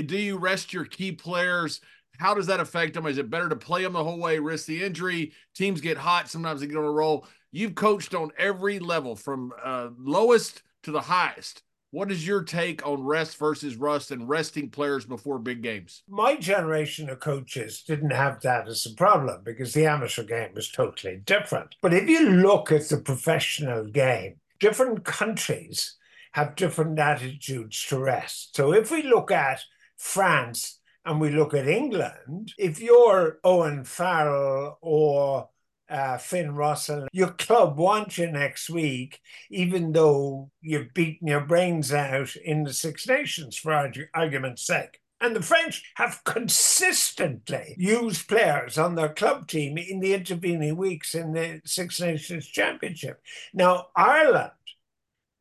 Do 0.06 0.16
you 0.16 0.38
rest 0.38 0.72
your 0.72 0.86
key 0.86 1.12
players? 1.12 1.80
How 2.18 2.34
does 2.34 2.46
that 2.46 2.60
affect 2.60 2.94
them? 2.94 3.06
Is 3.06 3.18
it 3.18 3.30
better 3.30 3.48
to 3.48 3.56
play 3.56 3.82
them 3.82 3.92
the 3.92 4.04
whole 4.04 4.18
way, 4.18 4.38
risk 4.38 4.66
the 4.66 4.82
injury? 4.82 5.32
Teams 5.54 5.80
get 5.80 5.98
hot. 5.98 6.30
Sometimes 6.30 6.60
they 6.60 6.66
get 6.66 6.76
on 6.76 6.84
a 6.84 6.90
roll. 6.90 7.26
You've 7.50 7.74
coached 7.74 8.14
on 8.14 8.30
every 8.38 8.78
level 8.78 9.14
from 9.14 9.52
uh, 9.62 9.90
lowest 9.98 10.62
to 10.84 10.90
the 10.90 11.00
highest. 11.02 11.62
What 11.92 12.10
is 12.10 12.26
your 12.26 12.42
take 12.42 12.86
on 12.86 13.04
rest 13.04 13.36
versus 13.36 13.76
rust 13.76 14.12
and 14.12 14.26
resting 14.26 14.70
players 14.70 15.04
before 15.04 15.38
big 15.38 15.62
games? 15.62 16.04
My 16.08 16.36
generation 16.36 17.10
of 17.10 17.20
coaches 17.20 17.84
didn't 17.86 18.14
have 18.14 18.40
that 18.40 18.66
as 18.66 18.86
a 18.86 18.94
problem 18.94 19.42
because 19.44 19.74
the 19.74 19.84
amateur 19.84 20.22
game 20.24 20.54
was 20.54 20.70
totally 20.70 21.20
different. 21.26 21.74
But 21.82 21.92
if 21.92 22.08
you 22.08 22.30
look 22.30 22.72
at 22.72 22.88
the 22.88 22.96
professional 22.96 23.84
game, 23.84 24.36
different 24.58 25.04
countries 25.04 25.96
have 26.32 26.56
different 26.56 26.98
attitudes 26.98 27.84
to 27.88 27.98
rest. 27.98 28.56
So 28.56 28.72
if 28.72 28.90
we 28.90 29.02
look 29.02 29.30
at 29.30 29.60
France 29.98 30.78
and 31.04 31.20
we 31.20 31.28
look 31.28 31.52
at 31.52 31.68
England, 31.68 32.54
if 32.56 32.80
you're 32.80 33.38
Owen 33.44 33.84
Farrell 33.84 34.78
or 34.80 35.50
uh, 35.92 36.18
Finn 36.18 36.54
Russell. 36.54 37.06
Your 37.12 37.30
club 37.30 37.78
wants 37.78 38.18
you 38.18 38.30
next 38.30 38.70
week, 38.70 39.20
even 39.50 39.92
though 39.92 40.50
you've 40.60 40.94
beaten 40.94 41.28
your 41.28 41.42
brains 41.42 41.92
out 41.92 42.34
in 42.36 42.64
the 42.64 42.72
Six 42.72 43.06
Nations, 43.06 43.56
for 43.56 43.92
argument's 44.14 44.66
sake. 44.66 45.00
And 45.20 45.36
the 45.36 45.42
French 45.42 45.92
have 45.96 46.24
consistently 46.24 47.76
used 47.78 48.26
players 48.26 48.76
on 48.76 48.96
their 48.96 49.10
club 49.10 49.46
team 49.46 49.78
in 49.78 50.00
the 50.00 50.14
intervening 50.14 50.76
weeks 50.76 51.14
in 51.14 51.32
the 51.32 51.60
Six 51.64 52.00
Nations 52.00 52.46
Championship. 52.46 53.20
Now, 53.54 53.86
Ireland, 53.94 54.50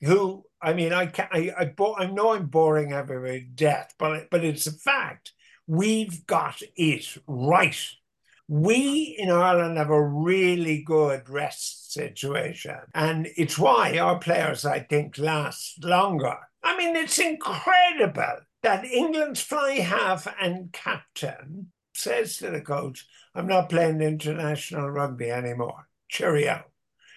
who 0.02 0.46
I 0.62 0.74
mean, 0.74 0.94
I 0.94 1.08
can 1.08 1.28
I, 1.32 1.52
I, 1.58 1.74
I 1.98 2.06
know 2.06 2.34
I'm 2.34 2.46
boring 2.46 2.94
everybody 2.94 3.42
to 3.42 3.48
death, 3.48 3.96
but 3.98 4.30
but 4.30 4.46
it's 4.46 4.68
a 4.68 4.72
fact. 4.72 5.34
We've 5.66 6.28
got 6.28 6.62
it 6.76 7.18
right 7.26 7.82
we 8.52 9.16
in 9.18 9.32
Ireland 9.32 9.78
have 9.78 9.92
a 9.92 10.04
really 10.04 10.84
good 10.84 11.30
rest 11.30 11.94
situation. 11.94 12.76
And 12.94 13.30
it's 13.38 13.58
why 13.58 13.98
our 13.98 14.20
players, 14.20 14.66
I 14.66 14.80
think, 14.80 15.18
last 15.18 15.82
longer. 15.86 16.36
I 16.62 16.76
mean, 16.76 16.98
it's 16.98 17.18
incredible 17.18 18.40
that 18.62 18.84
England's 18.84 19.40
fly 19.40 19.76
half 19.76 20.28
and 20.38 20.74
captain 20.74 21.72
says 21.94 22.36
to 22.40 22.50
the 22.50 22.60
coach, 22.60 23.08
I'm 23.34 23.48
not 23.48 23.70
playing 23.70 24.02
international 24.02 24.90
rugby 24.90 25.32
anymore. 25.32 25.88
Cheerio. 26.10 26.66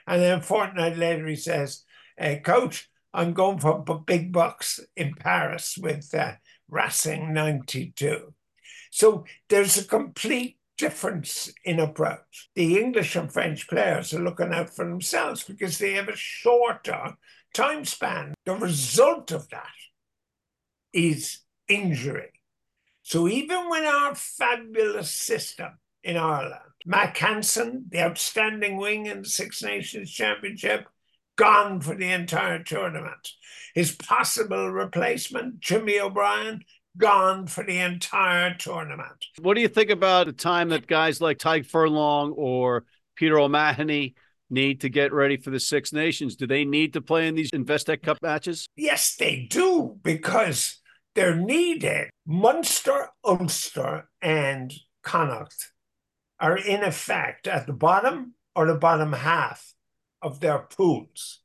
And 0.07 0.23
then 0.23 0.41
fortnight 0.41 0.97
later, 0.97 1.27
he 1.27 1.35
says, 1.35 1.83
hey, 2.17 2.39
Coach, 2.45 2.89
I'm 3.13 3.33
going 3.33 3.59
for 3.59 3.83
big 4.07 4.33
bucks 4.33 4.79
in 4.97 5.17
Paris 5.17 5.77
with 5.77 6.15
uh, 6.15 6.35
Racing 6.69 7.35
92. 7.35 8.33
So 8.93 9.25
there's 9.49 9.77
a 9.77 9.85
complete 9.85 10.59
difference 10.77 11.53
in 11.65 11.79
approach. 11.81 12.51
The 12.55 12.79
English 12.79 13.17
and 13.17 13.33
French 13.33 13.69
players 13.69 14.13
are 14.13 14.23
looking 14.23 14.53
out 14.53 14.71
for 14.71 14.85
themselves 14.85 15.43
because 15.45 15.79
they 15.79 15.93
have 15.93 16.09
a 16.09 16.17
shorter 16.17 17.17
time 17.55 17.85
span. 17.85 18.35
The 18.45 18.55
result 18.55 19.31
of 19.31 19.49
that 19.51 19.69
is 20.93 21.41
injury. 21.69 22.31
So 23.03 23.29
even 23.29 23.69
with 23.69 23.85
our 23.85 24.15
fabulous 24.15 25.11
system 25.11 25.79
in 26.03 26.17
Ireland, 26.17 26.61
Mack 26.87 27.17
Hansen, 27.17 27.87
the 27.89 28.03
outstanding 28.03 28.77
wing 28.77 29.07
in 29.07 29.23
the 29.23 29.29
Six 29.29 29.63
Nations 29.63 30.11
Championship, 30.11 30.87
gone 31.37 31.81
for 31.81 31.95
the 31.95 32.11
entire 32.11 32.63
tournament. 32.63 33.31
His 33.75 33.93
possible 33.93 34.71
replacement, 34.71 35.61
Jimmy 35.61 35.99
O'Brien, 35.99 36.65
gone 36.97 37.47
for 37.47 37.65
the 37.65 37.79
entire 37.79 38.55
tournament. 38.55 39.25
What 39.41 39.55
do 39.55 39.61
you 39.61 39.69
think 39.69 39.91
about 39.91 40.27
the 40.27 40.33
time 40.33 40.69
that 40.71 40.87
guys 40.87 41.21
like 41.21 41.39
Tadhg 41.39 41.67
Furlong 41.67 42.33
or 42.33 42.85
Peter 43.17 43.39
O'Mahony 43.39 44.15
need 44.51 44.83
to 44.83 44.89
get 44.89 45.13
ready 45.13 45.37
for 45.37 45.51
the 45.51 45.61
Six 45.61 45.93
Nations? 45.93 46.37
Do 46.37 46.47
they 46.47 46.65
need 46.65 46.93
to 46.93 47.01
play 47.01 47.29
in 47.29 47.35
these 47.35 47.51
Investec 47.51 48.03
Cup 48.03 48.19
matches? 48.23 48.67
Yes, 48.77 49.17
they 49.17 49.47
do, 49.51 49.99
because 50.03 50.81
they're 51.15 51.37
needed. 51.37 52.11
Munster, 52.27 53.09
Ulster, 53.25 54.09
and 54.23 54.73
Connacht 55.03 55.73
are 56.41 56.57
in 56.57 56.83
effect 56.83 57.47
at 57.47 57.67
the 57.67 57.73
bottom 57.73 58.35
or 58.55 58.67
the 58.67 58.75
bottom 58.75 59.13
half 59.13 59.75
of 60.23 60.41
their 60.41 60.59
pools, 60.59 61.41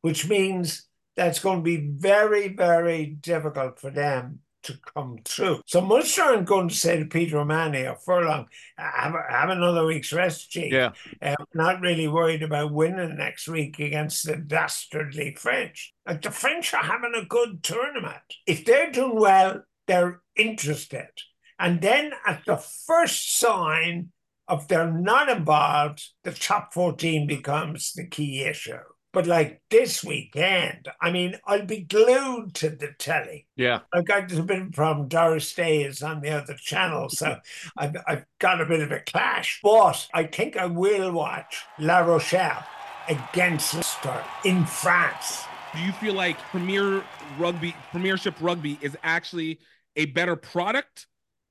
which 0.00 0.28
means 0.28 0.86
that's 1.16 1.40
going 1.40 1.58
to 1.58 1.62
be 1.62 1.76
very, 1.76 2.48
very 2.48 3.06
difficult 3.06 3.78
for 3.78 3.90
them 3.90 4.40
to 4.64 4.78
come 4.94 5.18
through. 5.24 5.60
So 5.66 5.80
Munster 5.80 6.22
aren't 6.22 6.46
going 6.46 6.68
to 6.68 6.74
say 6.74 6.98
to 6.98 7.04
Peter 7.06 7.38
O'Mahony 7.38 7.86
or 7.86 7.96
Furlong, 7.96 8.46
have, 8.76 9.14
have 9.28 9.50
another 9.50 9.84
week's 9.84 10.12
rest, 10.12 10.50
Chief. 10.50 10.72
Yeah. 10.72 10.92
Uh, 11.20 11.36
not 11.54 11.80
really 11.80 12.08
worried 12.08 12.42
about 12.42 12.72
winning 12.72 13.16
next 13.16 13.48
week 13.48 13.78
against 13.78 14.26
the 14.26 14.36
dastardly 14.36 15.34
French. 15.34 15.92
Like 16.06 16.22
the 16.22 16.30
French 16.30 16.72
are 16.74 16.84
having 16.84 17.14
a 17.14 17.24
good 17.24 17.62
tournament. 17.62 18.22
If 18.46 18.64
they're 18.64 18.90
doing 18.90 19.18
well, 19.18 19.62
they're 19.86 20.20
interested. 20.36 21.10
And 21.58 21.80
then 21.80 22.12
at 22.26 22.42
the 22.46 22.56
first 22.56 23.38
sign 23.38 24.10
of 24.48 24.68
they're 24.68 24.92
not 24.92 25.28
involved, 25.28 26.10
the 26.24 26.32
top 26.32 26.74
14 26.74 27.26
becomes 27.26 27.92
the 27.92 28.06
key 28.06 28.42
issue. 28.42 28.78
But 29.12 29.26
like 29.26 29.60
this 29.70 30.02
weekend, 30.02 30.88
I 31.00 31.10
mean, 31.10 31.38
I'll 31.44 31.66
be 31.66 31.82
glued 31.82 32.54
to 32.54 32.70
the 32.70 32.92
telly. 32.98 33.46
Yeah. 33.56 33.80
I've 33.92 34.06
got 34.06 34.32
a 34.32 34.42
bit 34.42 34.60
of 34.60 34.68
a 34.68 34.70
problem. 34.70 35.08
Doris 35.08 35.52
Day 35.54 35.82
is 35.82 36.02
on 36.02 36.22
the 36.22 36.30
other 36.30 36.54
channel, 36.54 37.10
so 37.10 37.36
I've, 37.76 37.96
I've 38.06 38.24
got 38.38 38.62
a 38.62 38.66
bit 38.66 38.80
of 38.80 38.90
a 38.90 39.00
clash. 39.00 39.60
But 39.62 40.08
I 40.14 40.24
think 40.24 40.56
I 40.56 40.66
will 40.66 41.12
watch 41.12 41.62
La 41.78 41.98
Rochelle 41.98 42.64
against 43.08 43.74
Leicester 43.74 44.24
in 44.44 44.64
France. 44.64 45.44
Do 45.74 45.80
you 45.80 45.92
feel 45.92 46.14
like 46.14 46.38
Premier 46.38 47.04
Rugby, 47.38 47.74
Premiership 47.90 48.34
Rugby 48.40 48.78
is 48.80 48.96
actually 49.02 49.60
a 49.96 50.06
better 50.06 50.36
product? 50.36 51.06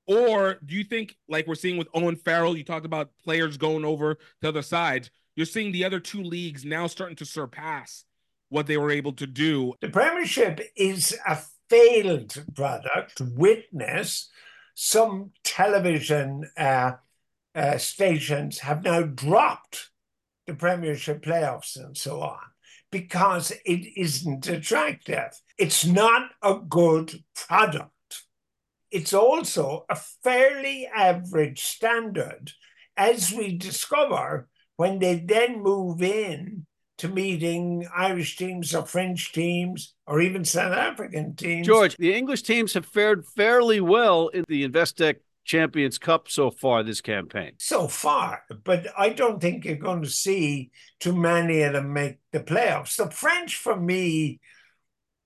Or 0.06 0.58
do 0.64 0.74
you 0.74 0.82
think, 0.84 1.16
like 1.28 1.46
we're 1.46 1.54
seeing 1.54 1.76
with 1.76 1.88
Owen 1.94 2.16
Farrell, 2.16 2.56
you 2.56 2.64
talked 2.64 2.86
about 2.86 3.10
players 3.22 3.56
going 3.56 3.84
over 3.84 4.16
to 4.40 4.48
other 4.48 4.62
side, 4.62 5.10
you're 5.36 5.46
seeing 5.46 5.72
the 5.72 5.84
other 5.84 6.00
two 6.00 6.22
leagues 6.22 6.64
now 6.64 6.86
starting 6.86 7.16
to 7.16 7.24
surpass 7.24 8.04
what 8.48 8.66
they 8.66 8.76
were 8.76 8.90
able 8.90 9.12
to 9.14 9.26
do. 9.26 9.74
The 9.80 9.88
Premiership 9.88 10.60
is 10.76 11.16
a 11.26 11.38
failed 11.68 12.44
product. 12.54 13.20
Witness 13.20 14.28
some 14.74 15.30
television 15.44 16.50
uh, 16.56 16.92
uh, 17.54 17.78
stations 17.78 18.60
have 18.60 18.84
now 18.84 19.02
dropped 19.02 19.90
the 20.46 20.54
Premiership 20.54 21.22
playoffs 21.22 21.76
and 21.76 21.96
so 21.96 22.20
on 22.20 22.38
because 22.90 23.52
it 23.64 23.86
isn't 23.96 24.46
attractive. 24.46 25.40
It's 25.58 25.84
not 25.86 26.30
a 26.42 26.56
good 26.56 27.24
product. 27.34 27.90
It's 28.90 29.14
also 29.14 29.86
a 29.88 29.96
fairly 29.96 30.86
average 30.86 31.62
standard, 31.62 32.52
as 32.96 33.32
we 33.32 33.56
discover 33.56 34.48
when 34.76 34.98
they 34.98 35.16
then 35.16 35.62
move 35.62 36.02
in 36.02 36.66
to 36.98 37.08
meeting 37.08 37.86
Irish 37.96 38.36
teams 38.36 38.74
or 38.74 38.86
French 38.86 39.32
teams 39.32 39.94
or 40.06 40.20
even 40.20 40.44
South 40.44 40.72
African 40.72 41.34
teams. 41.34 41.66
George, 41.66 41.96
the 41.96 42.14
English 42.14 42.42
teams 42.42 42.74
have 42.74 42.86
fared 42.86 43.26
fairly 43.26 43.80
well 43.80 44.28
in 44.28 44.44
the 44.46 44.68
Investec 44.68 45.16
Champions 45.44 45.98
Cup 45.98 46.28
so 46.28 46.50
far 46.50 46.82
this 46.82 47.00
campaign. 47.00 47.52
So 47.58 47.88
far, 47.88 48.42
but 48.62 48.86
I 48.96 49.08
don't 49.08 49.40
think 49.40 49.64
you're 49.64 49.76
going 49.76 50.02
to 50.02 50.08
see 50.08 50.70
too 51.00 51.14
many 51.14 51.62
of 51.62 51.72
them 51.72 51.92
make 51.92 52.18
the 52.30 52.40
playoffs. 52.40 52.96
The 52.96 53.10
French, 53.10 53.56
for 53.56 53.74
me, 53.74 54.38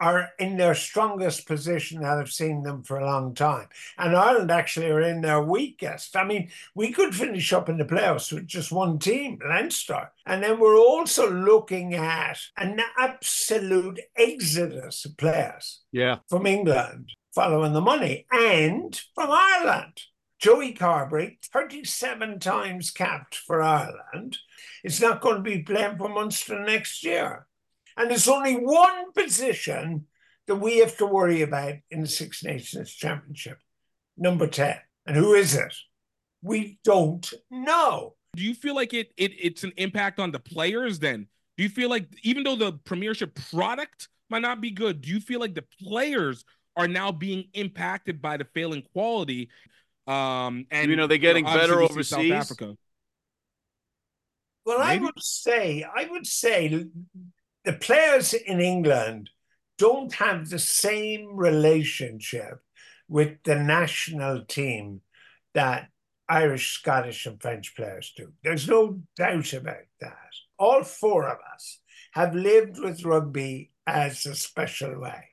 are 0.00 0.30
in 0.38 0.56
their 0.56 0.74
strongest 0.74 1.46
position 1.46 2.00
that 2.00 2.18
I've 2.18 2.30
seen 2.30 2.62
them 2.62 2.82
for 2.82 2.98
a 2.98 3.06
long 3.06 3.34
time. 3.34 3.68
And 3.98 4.16
Ireland 4.16 4.50
actually 4.50 4.90
are 4.90 5.00
in 5.00 5.20
their 5.20 5.42
weakest. 5.42 6.16
I 6.16 6.24
mean, 6.24 6.50
we 6.74 6.92
could 6.92 7.14
finish 7.14 7.52
up 7.52 7.68
in 7.68 7.78
the 7.78 7.84
playoffs 7.84 8.32
with 8.32 8.46
just 8.46 8.72
one 8.72 8.98
team, 8.98 9.38
Leinster. 9.46 10.12
And 10.26 10.42
then 10.42 10.58
we're 10.60 10.78
also 10.78 11.30
looking 11.30 11.94
at 11.94 12.38
an 12.56 12.80
absolute 12.98 14.00
exodus 14.16 15.04
of 15.04 15.16
players 15.16 15.80
yeah. 15.92 16.18
from 16.28 16.46
England 16.46 17.12
following 17.34 17.72
the 17.72 17.80
money 17.80 18.26
and 18.30 19.00
from 19.14 19.30
Ireland. 19.30 20.02
Joey 20.38 20.74
Carbery, 20.74 21.38
37 21.52 22.40
times 22.40 22.90
capped 22.90 23.34
for 23.34 23.62
Ireland, 23.62 24.38
is 24.84 25.00
not 25.00 25.20
going 25.20 25.36
to 25.36 25.42
be 25.42 25.62
playing 25.62 25.96
for 25.96 26.08
Munster 26.08 26.60
next 26.60 27.02
year. 27.02 27.46
And 27.96 28.10
there's 28.10 28.28
only 28.28 28.54
one 28.54 29.12
position 29.12 30.06
that 30.46 30.56
we 30.56 30.78
have 30.78 30.96
to 30.98 31.06
worry 31.06 31.42
about 31.42 31.74
in 31.90 32.02
the 32.02 32.06
Six 32.06 32.44
Nations 32.44 32.92
Championship 32.92 33.58
number 34.16 34.46
10. 34.46 34.76
And 35.06 35.16
who 35.16 35.34
is 35.34 35.54
it? 35.54 35.74
We 36.42 36.78
don't 36.84 37.32
know. 37.50 38.14
Do 38.34 38.42
you 38.42 38.54
feel 38.54 38.74
like 38.74 38.92
it, 38.92 39.12
it 39.16 39.32
it's 39.40 39.64
an 39.64 39.72
impact 39.76 40.20
on 40.20 40.30
the 40.30 40.38
players 40.38 40.98
then? 40.98 41.26
Do 41.56 41.62
you 41.62 41.70
feel 41.70 41.88
like 41.88 42.06
even 42.22 42.44
though 42.44 42.56
the 42.56 42.72
premiership 42.72 43.38
product 43.50 44.08
might 44.28 44.42
not 44.42 44.60
be 44.60 44.70
good, 44.70 45.00
do 45.00 45.10
you 45.10 45.20
feel 45.20 45.40
like 45.40 45.54
the 45.54 45.64
players 45.82 46.44
are 46.76 46.86
now 46.86 47.10
being 47.10 47.44
impacted 47.54 48.20
by 48.20 48.36
the 48.36 48.44
failing 48.52 48.82
quality? 48.92 49.48
Um 50.06 50.66
and 50.70 50.90
you 50.90 50.96
know 50.96 51.06
they're 51.06 51.18
getting 51.18 51.46
you 51.46 51.52
know, 51.52 51.58
better 51.58 51.80
we 51.80 51.86
see 51.86 51.92
overseas. 51.92 52.08
South 52.08 52.30
Africa. 52.32 52.76
Well, 54.66 54.80
I 54.80 54.98
would 54.98 55.22
say, 55.22 55.84
I 55.84 56.06
would 56.10 56.26
say 56.26 56.86
the 57.66 57.72
players 57.72 58.32
in 58.32 58.60
England 58.60 59.28
don't 59.76 60.14
have 60.14 60.48
the 60.48 60.58
same 60.58 61.36
relationship 61.36 62.60
with 63.08 63.42
the 63.42 63.56
national 63.56 64.44
team 64.44 65.00
that 65.52 65.88
Irish, 66.28 66.78
Scottish, 66.78 67.26
and 67.26 67.42
French 67.42 67.74
players 67.74 68.14
do. 68.16 68.32
There's 68.44 68.68
no 68.68 69.00
doubt 69.16 69.52
about 69.52 69.86
that. 70.00 70.32
All 70.58 70.84
four 70.84 71.26
of 71.28 71.38
us 71.54 71.80
have 72.12 72.36
lived 72.36 72.78
with 72.78 73.04
rugby 73.04 73.72
as 73.84 74.24
a 74.26 74.36
special 74.36 75.00
way. 75.00 75.30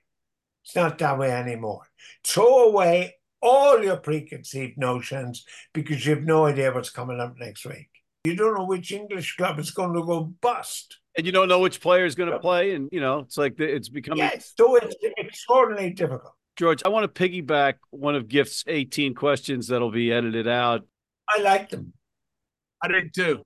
It's 0.66 0.76
not 0.76 0.98
that 0.98 1.20
way 1.20 1.32
anymore. 1.32 1.84
Throw 2.24 2.66
away 2.66 3.16
all 3.42 3.84
your 3.84 3.98
preconceived 3.98 4.78
notions 4.78 5.46
because 5.72 6.04
you 6.04 6.16
have 6.16 6.24
no 6.24 6.46
idea 6.46 6.74
what's 6.74 6.90
coming 6.90 7.20
up 7.20 7.38
next 7.38 7.66
week. 7.66 7.90
You 8.24 8.36
don't 8.36 8.56
know 8.56 8.66
which 8.66 8.92
English 8.92 9.36
club 9.36 9.60
is 9.60 9.72
going 9.72 9.94
to 9.94 10.04
go 10.04 10.34
bust. 10.40 11.00
And 11.18 11.26
you 11.26 11.32
don't 11.32 11.50
know 11.50 11.60
which 11.60 11.82
player 11.82 12.06
is 12.06 12.16
going 12.16 12.32
to 12.32 12.40
play. 12.40 12.74
And, 12.74 12.88
you 12.92 13.02
know, 13.02 13.20
it's 13.20 13.38
like 13.38 13.58
the, 13.58 13.66
it's 13.66 13.90
becoming. 13.90 14.20
Yes, 14.20 14.54
so 14.58 14.78
it's 14.78 14.96
extraordinarily 15.20 15.92
difficult. 15.92 16.34
George, 16.56 16.82
I 16.86 16.90
want 16.90 17.14
to 17.14 17.30
piggyback 17.30 17.76
one 17.90 18.16
of 18.16 18.28
Gift's 18.28 18.64
18 18.66 19.14
questions 19.14 19.68
that'll 19.68 19.92
be 19.92 20.12
edited 20.12 20.48
out. 20.48 20.86
I 21.28 21.42
like 21.42 21.70
them. 21.70 21.94
I 22.82 22.88
did 22.88 23.14
too. 23.14 23.42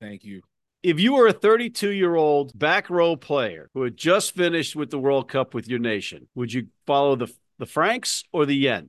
Thank 0.00 0.24
you. 0.24 0.42
If 0.82 1.00
you 1.00 1.14
were 1.14 1.26
a 1.26 1.32
32 1.32 1.90
year 1.90 2.14
old 2.14 2.56
back 2.58 2.88
row 2.88 3.16
player 3.16 3.68
who 3.74 3.82
had 3.82 3.96
just 3.96 4.34
finished 4.34 4.76
with 4.76 4.90
the 4.90 4.98
World 4.98 5.28
Cup 5.28 5.54
with 5.54 5.68
your 5.68 5.78
nation, 5.78 6.28
would 6.34 6.52
you 6.52 6.68
follow 6.86 7.16
the 7.16 7.32
the 7.58 7.66
Francs 7.66 8.24
or 8.32 8.46
the 8.46 8.56
Yen? 8.56 8.88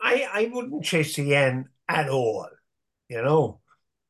I, 0.00 0.26
I 0.32 0.50
wouldn't 0.52 0.84
chase 0.84 1.16
the 1.16 1.24
yen 1.24 1.68
at 1.88 2.08
all, 2.08 2.48
you 3.08 3.22
know, 3.22 3.60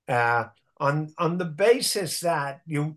uh, 0.08 0.44
on 0.80 1.14
on 1.18 1.38
the 1.38 1.44
basis 1.44 2.20
that 2.20 2.62
you 2.66 2.96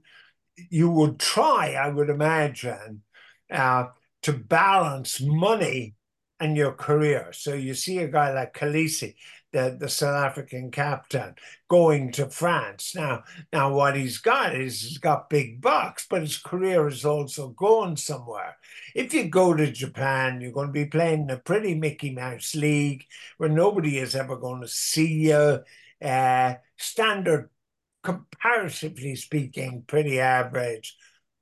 you 0.69 0.89
would 0.89 1.19
try, 1.19 1.73
I 1.73 1.89
would 1.89 2.09
imagine, 2.09 3.03
uh, 3.51 3.85
to 4.23 4.33
balance 4.33 5.19
money 5.21 5.95
and 6.39 6.57
your 6.57 6.73
career. 6.73 7.31
So 7.31 7.53
you 7.53 7.73
see 7.73 7.99
a 7.99 8.07
guy 8.07 8.33
like 8.33 8.53
Kolisi, 8.53 9.15
the, 9.51 9.77
the 9.79 9.89
South 9.89 10.25
African 10.25 10.71
captain, 10.71 11.35
going 11.69 12.11
to 12.13 12.29
France. 12.29 12.93
Now, 12.95 13.23
now 13.51 13.73
what 13.73 13.95
he's 13.95 14.17
got 14.17 14.55
is 14.55 14.81
he's 14.81 14.97
got 14.97 15.29
big 15.29 15.61
bucks, 15.61 16.05
but 16.09 16.21
his 16.21 16.37
career 16.37 16.87
is 16.87 17.05
also 17.05 17.49
going 17.49 17.97
somewhere. 17.97 18.57
If 18.93 19.13
you 19.13 19.25
go 19.25 19.53
to 19.53 19.71
Japan, 19.71 20.41
you're 20.41 20.51
going 20.51 20.67
to 20.67 20.73
be 20.73 20.85
playing 20.85 21.23
in 21.23 21.29
a 21.29 21.37
pretty 21.37 21.75
Mickey 21.75 22.13
Mouse 22.13 22.55
league 22.55 23.05
where 23.37 23.49
nobody 23.49 23.99
is 23.99 24.15
ever 24.15 24.35
going 24.35 24.61
to 24.61 24.67
see 24.67 25.29
you. 25.29 25.59
Uh, 26.01 26.55
standard, 26.77 27.49
comparatively 28.03 29.15
speaking, 29.15 29.83
pretty 29.88 30.19
average. 30.19 30.95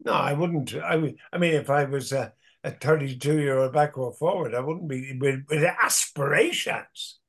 No, 0.04 0.14
I 0.14 0.34
wouldn't. 0.34 0.76
I 0.76 0.96
would. 0.96 1.16
I 1.32 1.38
mean, 1.38 1.54
if 1.54 1.70
I 1.70 1.86
was 1.86 2.12
a, 2.12 2.34
a 2.64 2.72
32 2.72 3.40
year 3.40 3.60
old 3.60 3.74
back 3.74 3.98
or 3.98 4.14
forward, 4.14 4.54
I 4.56 4.60
wouldn't 4.62 4.88
be 4.88 5.18
with, 5.20 5.46
with 5.50 5.64
aspirations. 5.64 7.20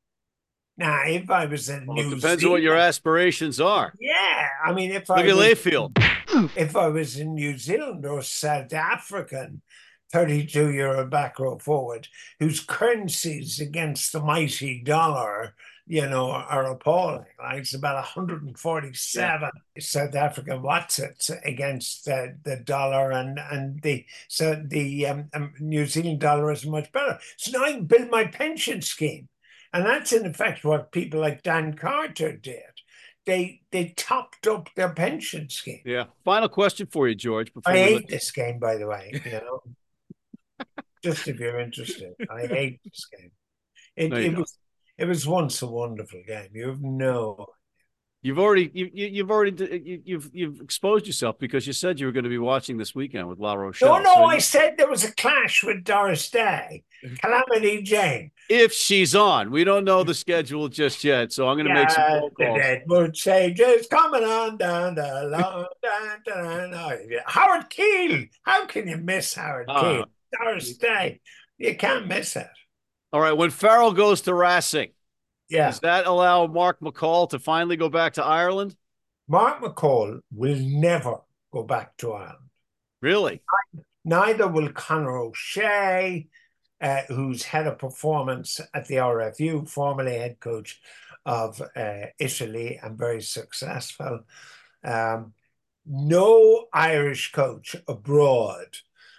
Now, 0.78 1.02
if 1.06 1.30
I 1.30 1.46
was 1.46 1.68
in 1.68 1.86
Well, 1.86 1.96
New 1.96 2.12
it 2.12 2.14
depends 2.16 2.42
Zealand, 2.42 2.44
on 2.44 2.50
what 2.52 2.62
your 2.62 2.76
aspirations 2.76 3.60
are. 3.60 3.92
yeah, 4.00 4.48
I 4.64 4.72
mean, 4.72 4.90
if 4.92 5.08
Look 5.08 5.26
I 5.26 5.28
at 5.28 5.36
was, 5.36 5.36
Layfield. 5.36 5.92
if 6.56 6.76
I 6.76 6.88
was 6.88 7.18
in 7.18 7.34
New 7.34 7.58
Zealand 7.58 8.06
or 8.06 8.22
South 8.22 8.72
African, 8.72 9.62
32 10.12 10.70
year 10.72 10.94
old 10.96 11.10
back 11.10 11.38
row 11.38 11.58
forward, 11.58 12.08
whose 12.40 12.60
currencies 12.60 13.60
against 13.60 14.12
the 14.12 14.20
mighty 14.20 14.82
dollar, 14.82 15.54
you 15.86 16.08
know, 16.08 16.30
are 16.30 16.70
appalling. 16.70 17.24
Like 17.38 17.58
it's 17.58 17.74
about 17.74 17.96
147 17.96 19.50
South 19.78 20.14
African 20.14 20.62
watsits 20.62 21.30
against 21.44 22.04
the, 22.04 22.36
the 22.44 22.56
dollar, 22.56 23.10
and 23.10 23.38
and 23.38 23.82
the 23.82 24.04
so 24.28 24.62
the 24.66 25.06
um, 25.06 25.28
um, 25.34 25.52
New 25.60 25.86
Zealand 25.86 26.20
dollar 26.20 26.52
is 26.52 26.66
much 26.66 26.90
better. 26.92 27.18
So 27.36 27.58
now 27.58 27.64
I 27.64 27.72
can 27.72 27.86
build 27.86 28.10
my 28.10 28.24
pension 28.26 28.80
scheme, 28.80 29.28
and 29.72 29.84
that's 29.84 30.12
in 30.12 30.24
effect 30.26 30.64
what 30.64 30.92
people 30.92 31.20
like 31.20 31.42
Dan 31.42 31.74
Carter 31.74 32.36
did. 32.36 32.62
They 33.26 33.60
they 33.70 33.94
topped 33.96 34.46
up 34.46 34.68
their 34.74 34.92
pension 34.92 35.48
scheme. 35.48 35.82
Yeah. 35.84 36.04
Final 36.24 36.48
question 36.48 36.86
for 36.90 37.08
you, 37.08 37.14
George. 37.14 37.52
Before 37.52 37.72
I 37.72 37.76
hate 37.78 37.94
let- 37.96 38.08
this 38.08 38.30
game, 38.30 38.58
by 38.58 38.76
the 38.76 38.86
way. 38.86 39.20
You 39.24 39.32
know, 39.32 39.62
just 41.04 41.28
if 41.28 41.38
you're 41.38 41.60
interested, 41.60 42.14
I 42.30 42.46
hate 42.46 42.80
this 42.84 43.06
game. 43.16 43.30
It, 43.94 44.10
No, 44.10 44.16
it 44.16 44.36
was 44.36 44.56
it 44.98 45.06
was 45.06 45.26
once 45.26 45.62
a 45.62 45.66
wonderful 45.66 46.22
game. 46.26 46.48
You 46.52 46.68
have 46.68 46.80
no. 46.82 47.46
You've 48.24 48.38
already 48.38 48.70
you, 48.72 48.88
you 48.94 49.06
you've 49.08 49.30
already 49.32 49.82
you, 49.84 50.00
you've 50.04 50.30
you've 50.32 50.60
exposed 50.60 51.08
yourself 51.08 51.40
because 51.40 51.66
you 51.66 51.72
said 51.72 51.98
you 51.98 52.06
were 52.06 52.12
going 52.12 52.22
to 52.22 52.30
be 52.30 52.38
watching 52.38 52.76
this 52.78 52.94
weekend 52.94 53.26
with 53.28 53.40
La 53.40 53.54
Rochelle. 53.54 53.94
No, 53.94 53.98
no, 53.98 54.14
So 54.14 54.22
I 54.24 54.34
you- 54.34 54.40
said 54.40 54.74
there 54.78 54.88
was 54.88 55.02
a 55.02 55.12
clash 55.12 55.64
with 55.64 55.82
Doris 55.82 56.30
Day, 56.30 56.84
Calamity 57.20 57.82
Jane. 57.82 58.30
if 58.48 58.72
she's 58.72 59.16
on, 59.16 59.50
we 59.50 59.64
don't 59.64 59.84
know 59.84 60.04
the 60.04 60.14
schedule 60.24 60.68
just 60.68 61.02
yet, 61.02 61.32
so 61.32 61.48
I'm 61.48 61.56
going 61.56 61.66
to 61.66 61.74
make 61.74 61.90
some 61.90 62.00
Yeah, 62.04 62.20
phone 62.20 62.30
the 62.38 62.44
calls. 62.44 62.58
Deadwood 62.60 63.16
Sages 63.16 63.86
coming 63.88 64.22
on 64.22 64.56
down 64.56 64.94
the 64.94 65.24
long 65.24 65.66
down, 65.82 66.22
down, 66.24 66.70
down. 66.70 66.98
Howard 67.26 67.70
Keel. 67.70 68.26
How 68.42 68.66
can 68.66 68.86
you 68.86 68.98
miss 68.98 69.34
Howard 69.34 69.66
Ah. 69.68 69.80
Keel? 69.80 70.04
Doris 70.40 70.76
Day. 70.76 71.20
You 71.58 71.74
can't 71.76 72.06
miss 72.06 72.36
it. 72.36 72.46
All 73.12 73.20
right, 73.20 73.32
when 73.32 73.50
Farrell 73.50 73.92
goes 73.92 74.22
to 74.22 74.34
Racing, 74.34 74.90
Yeah. 75.48 75.66
does 75.66 75.80
that 75.80 76.06
allow 76.06 76.46
Mark 76.46 76.80
McCall 76.80 77.28
to 77.30 77.38
finally 77.38 77.76
go 77.76 77.88
back 77.88 78.14
to 78.14 78.24
Ireland? 78.24 78.74
Mark 79.28 79.60
McCall 79.60 80.20
will 80.32 80.58
never 80.58 81.18
go 81.52 81.62
back 81.62 81.96
to 81.98 82.12
Ireland. 82.12 82.48
Really? 83.02 83.42
Neither 84.04 84.48
will 84.48 84.72
Conor 84.72 85.18
O'Shea, 85.18 86.28
uh, 86.80 87.02
who's 87.08 87.42
head 87.44 87.66
of 87.66 87.78
performance 87.78 88.60
at 88.72 88.86
the 88.86 88.96
RFU, 88.96 89.68
formerly 89.68 90.16
head 90.18 90.40
coach 90.40 90.80
of 91.26 91.60
uh, 91.76 92.06
Italy 92.18 92.80
and 92.82 92.98
very 92.98 93.22
successful. 93.22 94.20
Um, 94.82 95.34
no 95.86 96.66
Irish 96.72 97.32
coach 97.32 97.76
abroad 97.86 98.76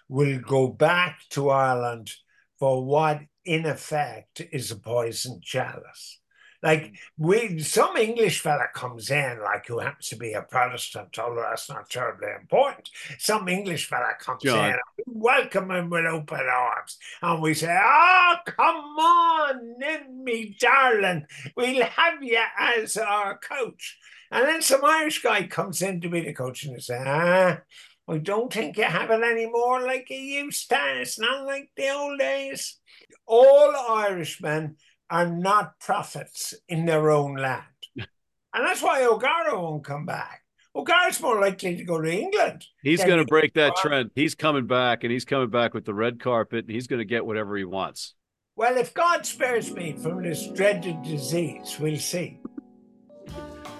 will 0.10 0.40
go 0.40 0.68
back 0.68 1.20
to 1.32 1.50
Ireland 1.50 2.12
for 2.60 2.84
what, 2.86 3.22
in 3.46 3.66
effect, 3.66 4.42
is 4.52 4.72
a 4.72 4.76
poison 4.76 5.40
chalice. 5.42 6.20
Like 6.64 6.96
we, 7.18 7.60
some 7.60 7.98
English 7.98 8.40
fella 8.40 8.68
comes 8.74 9.12
in, 9.12 9.42
like 9.44 9.68
who 9.68 9.80
happens 9.80 10.08
to 10.10 10.16
be 10.16 10.32
a 10.32 10.42
Protestant, 10.42 11.20
although 11.20 11.42
that's 11.42 11.70
not 11.70 11.90
terribly 11.90 12.30
important. 12.40 12.90
Some 13.20 13.50
English 13.50 13.90
fella 13.90 14.14
comes 14.18 14.44
John. 14.44 14.70
in, 14.70 14.76
we 14.98 15.04
welcome 15.08 15.70
him 15.72 15.90
with 15.90 16.06
open 16.06 16.40
arms, 16.40 16.98
and 17.22 17.42
we 17.42 17.54
say, 17.54 17.78
"Ah, 17.78 18.42
come 18.46 18.78
on 18.78 19.76
in, 19.84 20.24
me 20.24 20.56
darling, 20.58 21.26
we'll 21.58 21.84
have 21.84 22.24
you 22.24 22.42
as 22.58 22.96
our 22.96 23.38
coach." 23.38 23.98
And 24.32 24.48
then 24.48 24.62
some 24.62 24.86
Irish 24.86 25.22
guy 25.22 25.46
comes 25.48 25.82
in 25.82 26.00
to 26.00 26.10
be 26.10 26.22
the 26.22 26.34
coach, 26.34 26.64
and 26.64 26.78
they 26.78 26.80
say, 26.80 27.04
"Ah." 27.06 27.58
I 28.06 28.18
don't 28.18 28.52
think 28.52 28.78
you 28.78 28.84
have 28.84 29.12
it 29.12 29.24
anymore 29.24 29.82
like 29.82 30.10
you 30.10 30.18
used 30.18 30.68
to. 30.70 30.78
It's 31.00 31.18
not 31.18 31.46
like 31.46 31.72
the 31.78 31.90
old 31.90 32.20
days. 32.20 32.78
All 33.26 33.74
Irishmen 33.76 34.78
are 35.10 35.28
not 35.28 35.80
prophets 35.80 36.54
in 36.68 36.86
their 36.86 37.12
own 37.12 37.36
land. 37.36 37.64
and 37.96 38.08
that's 38.54 38.82
why 38.82 39.06
O'Gara 39.06 39.60
won't 39.60 39.84
come 39.84 40.06
back. 40.06 40.42
O'Gara's 40.76 41.22
more 41.22 41.40
likely 41.40 41.76
to 41.76 41.84
go 41.84 42.02
to 42.02 42.12
England. 42.12 42.66
He's 42.82 43.04
going 43.04 43.20
to 43.20 43.26
break 43.26 43.54
that 43.54 43.76
trend. 43.76 44.10
He's 44.16 44.34
coming 44.34 44.66
back, 44.66 45.04
and 45.04 45.12
he's 45.12 45.26
coming 45.26 45.50
back 45.50 45.74
with 45.74 45.86
the 45.86 45.94
red 45.94 46.20
carpet, 46.20 46.66
and 46.66 46.74
he's 46.74 46.88
going 46.88 47.00
to 47.00 47.06
get 47.06 47.26
whatever 47.26 47.56
he 47.56 47.64
wants. 47.64 48.16
Well, 48.56 48.78
if 48.78 48.94
God 48.94 49.26
spares 49.26 49.72
me 49.72 49.94
from 49.94 50.24
this 50.24 50.48
dreaded 50.48 51.04
disease, 51.04 51.78
we'll 51.80 51.98
see. 51.98 52.40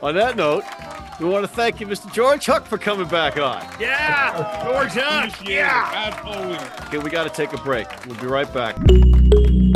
On 0.04 0.14
that 0.16 0.36
note, 0.36 0.66
we 1.20 1.26
want 1.28 1.46
to 1.46 1.48
thank 1.48 1.80
you, 1.80 1.88
Mr. 1.88 2.12
George 2.12 2.46
Hook, 2.46 2.66
for 2.66 2.78
coming 2.78 3.08
back 3.08 3.38
on. 3.38 3.66
Yeah, 3.80 4.64
George 4.64 4.92
Hook. 4.94 5.48
Yeah. 5.48 6.10
it, 6.10 6.62
as. 6.62 6.88
Okay, 6.88 6.98
we 6.98 7.10
got 7.10 7.24
to 7.24 7.30
take 7.30 7.54
a 7.54 7.64
break. 7.64 7.88
We'll 8.06 8.20
be 8.20 8.28
right 8.28 8.52
back. 8.54 8.76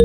You 0.00 0.04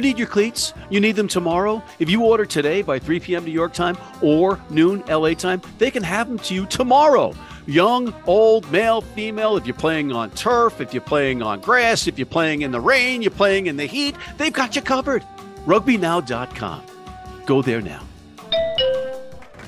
need 0.00 0.18
your 0.18 0.28
cleats? 0.28 0.72
You 0.88 1.00
need 1.00 1.16
them 1.16 1.26
tomorrow? 1.26 1.82
If 1.98 2.08
you 2.08 2.24
order 2.24 2.44
today 2.44 2.82
by 2.82 3.00
3 3.00 3.18
p.m. 3.18 3.44
New 3.44 3.50
York 3.50 3.72
time 3.72 3.96
or 4.22 4.60
noon 4.70 5.02
LA 5.08 5.34
time, 5.34 5.62
they 5.78 5.90
can 5.90 6.04
have 6.04 6.28
them 6.28 6.38
to 6.38 6.54
you 6.54 6.66
tomorrow. 6.66 7.34
Young, 7.66 8.14
old, 8.26 8.70
male, 8.70 9.00
female, 9.00 9.56
if 9.56 9.66
you're 9.66 9.74
playing 9.74 10.12
on 10.12 10.30
turf, 10.32 10.82
if 10.82 10.92
you're 10.92 11.00
playing 11.00 11.40
on 11.40 11.60
grass, 11.60 12.06
if 12.06 12.18
you're 12.18 12.26
playing 12.26 12.60
in 12.60 12.72
the 12.72 12.80
rain, 12.80 13.22
you're 13.22 13.30
playing 13.30 13.68
in 13.68 13.78
the 13.78 13.86
heat, 13.86 14.14
they've 14.36 14.52
got 14.52 14.76
you 14.76 14.82
covered. 14.82 15.24
RugbyNow.com. 15.64 16.82
Go 17.46 17.62
there 17.62 17.80
now. 17.80 18.02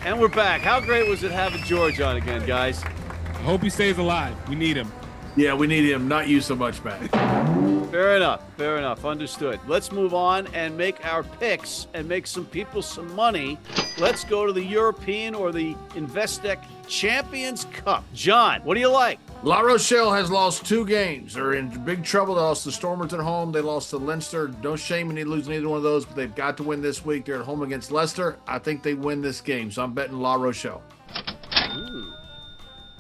And 0.04 0.20
we're 0.20 0.28
back. 0.28 0.60
How 0.60 0.78
great 0.78 1.08
was 1.08 1.24
it 1.24 1.32
having 1.32 1.62
George 1.64 1.98
on 2.00 2.16
again, 2.16 2.44
guys? 2.46 2.84
I 2.84 3.42
hope 3.42 3.62
he 3.62 3.70
stays 3.70 3.96
alive. 3.96 4.36
We 4.48 4.56
need 4.56 4.76
him. 4.76 4.92
Yeah, 5.34 5.54
we 5.54 5.66
need 5.66 5.90
him. 5.90 6.06
Not 6.06 6.28
you 6.28 6.42
so 6.42 6.54
much, 6.54 6.84
Matt. 6.84 7.00
Fair 7.90 8.16
enough. 8.16 8.42
Fair 8.56 8.76
enough. 8.76 9.04
Understood. 9.04 9.58
Let's 9.66 9.90
move 9.90 10.12
on 10.12 10.48
and 10.48 10.76
make 10.76 11.04
our 11.06 11.22
picks 11.22 11.86
and 11.94 12.06
make 12.06 12.26
some 12.26 12.44
people 12.44 12.82
some 12.82 13.14
money. 13.14 13.58
Let's 13.98 14.22
go 14.24 14.44
to 14.44 14.52
the 14.52 14.64
European 14.64 15.34
or 15.34 15.50
the 15.50 15.74
Investec 15.94 16.62
Champions 16.88 17.64
Cup. 17.66 18.04
John, 18.14 18.60
what 18.62 18.74
do 18.74 18.80
you 18.80 18.88
like? 18.88 19.18
La 19.42 19.60
Rochelle 19.60 20.12
has 20.12 20.30
lost 20.30 20.64
two 20.64 20.86
games. 20.86 21.34
They're 21.34 21.54
in 21.54 21.68
big 21.84 22.04
trouble. 22.04 22.34
They 22.34 22.40
lost 22.40 22.64
to 22.64 22.72
Stormers 22.72 23.12
at 23.12 23.20
home. 23.20 23.52
They 23.52 23.60
lost 23.60 23.90
to 23.90 23.98
Leinster. 23.98 24.50
No 24.62 24.76
shame 24.76 25.10
in 25.10 25.28
losing 25.28 25.52
either 25.54 25.68
one 25.68 25.76
of 25.76 25.82
those, 25.82 26.04
but 26.04 26.16
they've 26.16 26.34
got 26.34 26.56
to 26.56 26.62
win 26.62 26.80
this 26.80 27.04
week. 27.04 27.26
They're 27.26 27.40
at 27.40 27.44
home 27.44 27.62
against 27.62 27.92
Leicester. 27.92 28.38
I 28.46 28.58
think 28.58 28.82
they 28.82 28.94
win 28.94 29.20
this 29.20 29.40
game, 29.40 29.70
so 29.70 29.84
I'm 29.84 29.92
betting 29.92 30.18
La 30.18 30.34
Rochelle. 30.34 30.82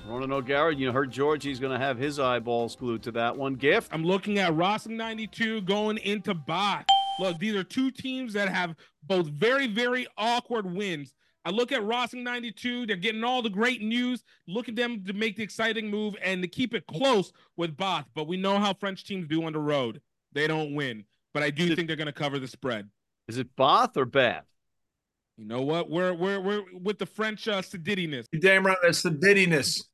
Ronan 0.06 0.32
O'Gara, 0.32 0.74
you 0.74 0.92
heard 0.92 1.10
George. 1.10 1.42
He's 1.42 1.58
going 1.58 1.72
to 1.72 1.84
have 1.84 1.98
his 1.98 2.20
eyeballs 2.20 2.76
glued 2.76 3.02
to 3.04 3.12
that 3.12 3.36
one. 3.36 3.54
Gift. 3.54 3.92
I'm 3.92 4.04
looking 4.04 4.38
at 4.38 4.56
Racing 4.56 4.96
92 4.96 5.62
going 5.62 5.98
into 5.98 6.32
Bath. 6.32 6.86
Look, 7.18 7.38
these 7.38 7.54
are 7.56 7.64
two 7.64 7.90
teams 7.90 8.34
that 8.34 8.48
have 8.48 8.76
both 9.02 9.26
very, 9.26 9.66
very 9.66 10.06
awkward 10.16 10.72
wins. 10.72 11.12
I 11.46 11.50
look 11.50 11.70
at 11.70 11.86
Racing 11.86 12.24
92. 12.24 12.86
They're 12.86 12.96
getting 12.96 13.22
all 13.22 13.40
the 13.40 13.48
great 13.48 13.80
news. 13.80 14.24
Look 14.48 14.68
at 14.68 14.74
them 14.74 15.04
to 15.04 15.12
make 15.12 15.36
the 15.36 15.44
exciting 15.44 15.88
move 15.88 16.16
and 16.20 16.42
to 16.42 16.48
keep 16.48 16.74
it 16.74 16.88
close 16.88 17.32
with 17.56 17.76
Bath. 17.76 18.06
But 18.16 18.26
we 18.26 18.36
know 18.36 18.58
how 18.58 18.74
French 18.74 19.04
teams 19.04 19.28
do 19.28 19.44
on 19.44 19.52
the 19.52 19.60
road. 19.60 20.00
They 20.32 20.48
don't 20.48 20.74
win. 20.74 21.04
But 21.32 21.44
I 21.44 21.50
do 21.50 21.76
think 21.76 21.86
they're 21.86 21.96
going 21.96 22.06
to 22.06 22.12
cover 22.12 22.40
the 22.40 22.48
spread. 22.48 22.90
Is 23.28 23.38
it 23.38 23.54
Bath 23.54 23.96
or 23.96 24.04
Bath? 24.06 24.42
You 25.36 25.46
know 25.46 25.62
what? 25.62 25.88
We're 25.88 26.14
we're 26.14 26.40
we're 26.40 26.62
with 26.72 26.98
the 26.98 27.06
French 27.06 27.46
uh, 27.46 27.62
sedittiness. 27.62 28.26
You're 28.32 28.40
damn 28.40 28.66
right, 28.66 28.78
that's 28.82 29.02
the 29.02 29.10
dittiness. 29.10 29.84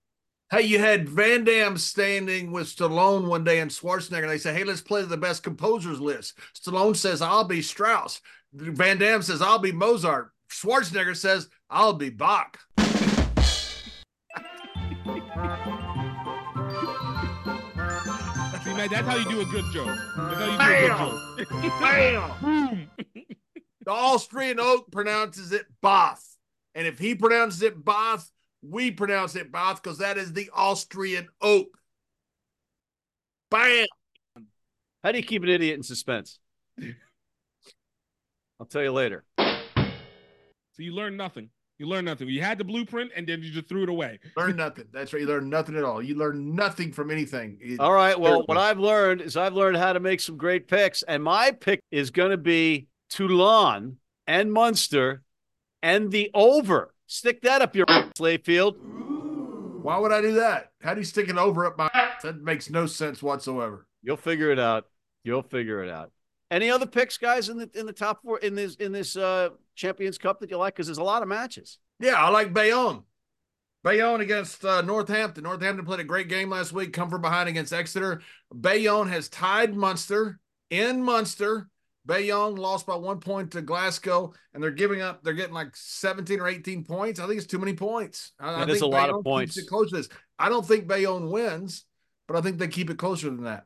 Hey, 0.51 0.63
you 0.63 0.79
had 0.79 1.09
Van 1.09 1.45
Damme 1.45 1.77
standing 1.77 2.53
with 2.53 2.69
Stallone 2.69 3.27
one 3.27 3.45
day 3.45 3.61
and 3.61 3.71
Schwarzenegger. 3.71 4.29
They 4.29 4.39
say, 4.39 4.55
"Hey, 4.55 4.65
let's 4.65 4.81
play 4.81 5.03
the 5.03 5.17
best 5.17 5.43
composers 5.43 6.01
list." 6.01 6.39
Stallone 6.55 6.97
says, 6.97 7.21
"I'll 7.21 7.45
be 7.45 7.61
Strauss." 7.61 8.21
Van 8.53 8.99
Damme 8.99 9.23
says, 9.23 9.41
I'll 9.41 9.59
be 9.59 9.73
Mozart. 9.73 10.32
Schwarzenegger 10.53 11.17
says, 11.17 11.49
I'll 11.71 11.95
be 11.95 12.11
Bach. 12.11 12.59
See, 18.63 18.75
man, 18.75 18.89
that's 18.91 19.09
how 19.09 19.17
you 19.17 19.29
do 19.29 19.41
a 19.41 19.45
good 19.47 19.65
joke. 19.73 19.99
That's 20.17 20.63
how 20.63 20.71
you 20.71 20.87
do 20.87 21.43
a 21.43 21.45
good 21.45 21.63
joke. 21.63 21.81
Bam! 21.81 22.91
the 23.85 23.91
Austrian 23.91 24.61
oak 24.61 24.93
pronounces 24.93 25.53
it 25.53 25.67
Bath. 25.81 26.37
And 26.75 26.87
if 26.87 26.99
he 26.99 27.15
pronounces 27.17 27.63
it 27.63 27.85
Bath, 27.85 28.31
we 28.63 28.93
pronounce 28.93 29.35
it 29.35 29.51
Bath 29.51 29.83
because 29.83 29.99
that 29.99 30.17
is 30.17 30.33
the 30.33 30.51
Austrian 30.55 31.29
oak. 31.41 31.77
Bam! 33.51 33.87
How 35.03 35.11
do 35.11 35.19
you 35.19 35.25
keep 35.25 35.43
an 35.43 35.49
idiot 35.49 35.77
in 35.77 35.83
suspense? 35.83 36.39
I'll 38.61 38.67
tell 38.67 38.83
you 38.83 38.93
later. 38.93 39.25
So 40.73 40.83
you 40.83 40.93
learn 40.95 41.17
nothing. 41.17 41.51
You 41.79 41.87
learn 41.89 42.05
nothing. 42.05 42.29
You 42.29 42.43
had 42.43 42.59
the 42.59 42.65
blueprint 42.65 43.11
and 43.17 43.27
then 43.27 43.43
you 43.43 43.51
just 43.51 43.69
threw 43.69 43.83
it 43.83 43.89
away. 43.89 44.21
Learn 44.37 44.57
nothing. 44.57 44.85
That's 44.93 45.13
right. 45.13 45.21
You 45.21 45.27
learn 45.27 45.49
nothing 45.51 45.77
at 45.77 45.83
all. 45.85 46.01
You 46.03 46.15
learn 46.15 46.55
nothing 46.55 46.93
from 46.93 47.11
anything. 47.11 47.59
It- 47.61 47.81
All 47.81 47.93
right. 47.93 48.19
Well, 48.19 48.31
Terrible. 48.33 48.45
what 48.47 48.59
I've 48.59 48.79
learned 48.79 49.21
is 49.21 49.37
I've 49.37 49.55
learned 49.55 49.77
how 49.79 49.93
to 49.93 50.01
make 50.01 50.21
some 50.21 50.37
great 50.37 50.69
picks, 50.69 51.03
and 51.03 51.23
my 51.25 51.51
pick 51.51 51.81
is 51.91 52.11
going 52.11 52.31
to 52.31 52.37
be 52.37 52.87
Toulon 53.11 53.97
and 54.27 54.53
Munster 54.53 55.23
and 55.83 56.11
the 56.13 56.31
over. 56.35 56.95
Stick 57.07 57.43
that 57.43 57.63
up 57.63 57.75
your 57.75 57.87
Slayfield. 58.19 58.77
Why 59.83 59.99
would 59.99 60.13
I 60.13 60.21
do 60.21 60.35
that? 60.35 60.71
How 60.83 60.95
do 60.95 61.01
you 61.01 61.05
stick 61.05 61.29
it 61.29 61.37
over 61.37 61.67
up 61.67 61.77
my? 61.77 61.91
That 62.23 62.41
makes 62.41 62.71
no 62.71 62.87
sense 62.87 63.21
whatsoever. 63.21 63.87
You'll 64.03 64.17
figure 64.17 64.53
it 64.53 64.59
out. 64.61 64.85
You'll 65.25 65.43
figure 65.43 65.83
it 65.83 65.91
out. 65.91 66.13
Any 66.53 66.71
other 66.71 66.85
picks, 66.87 67.17
guys, 67.17 67.49
in 67.49 67.57
the 67.57 67.71
in 67.75 67.87
the 67.87 67.95
top 67.95 68.21
four 68.23 68.39
in 68.41 68.55
this 68.55 68.75
in 68.75 68.93
this 68.93 69.17
uh 69.17 69.49
Champions 69.75 70.19
Cup 70.19 70.39
that 70.41 70.51
you 70.51 70.59
like? 70.59 70.75
Because 70.75 70.87
there's 70.87 70.99
a 70.99 71.03
lot 71.03 71.23
of 71.23 71.29
matches. 71.29 71.79
Yeah, 71.99 72.15
I 72.15 72.29
like 72.29 72.53
Bayonne. 72.53 73.05
Bayonne 73.83 74.21
against 74.21 74.63
uh, 74.65 74.83
Northampton. 74.83 75.45
Northampton 75.45 75.87
played 75.87 76.01
a 76.01 76.05
great 76.05 76.29
game 76.29 76.51
last 76.51 76.73
week, 76.73 76.93
come 76.93 77.09
from 77.09 77.23
behind 77.23 77.49
against 77.49 77.73
Exeter. 77.73 78.21
Bayonne 78.61 79.09
has 79.09 79.31
tied 79.31 79.75
Munster 79.75 80.39
in 80.71 81.03
Munster. 81.03 81.69
Bayonne 82.05 82.57
lost 82.57 82.87
by 82.87 82.97
one 82.97 83.19
point 83.19 83.53
to 83.53 83.63
Glasgow, 83.63 84.35
and 84.53 84.63
they're 84.63 84.71
giving 84.73 85.01
up. 85.01 85.23
They're 85.25 85.33
getting 85.33 85.55
like 85.55 85.75
17 85.75 86.39
or 86.39 86.49
18 86.49 86.85
points. 86.85 87.19
I 87.19 87.27
think 87.27 87.39
it's 87.39 87.47
too 87.47 87.59
many 87.59 87.73
points. 87.75 88.33
I, 88.39 88.51
I 88.51 88.59
That 88.61 88.71
is 88.71 88.81
think 88.81 88.93
a 88.93 88.97
lot 88.97 89.09
of 89.09 89.25
points. 89.25 89.55
keeps 89.55 89.67
it 89.67 89.69
close 89.71 89.89
to 89.91 89.97
this. 89.97 90.09
I 90.39 90.51
don't 90.51 90.67
think 90.67 90.87
Bayonne 90.87 91.31
wins, 91.31 91.87
but 92.29 92.37
I 92.37 92.43
think 92.43 92.59
they 92.59 92.69
keep 92.69 92.91
it 92.91 92.99
closer 92.99 93.31
than 93.31 93.45
that. 93.45 93.65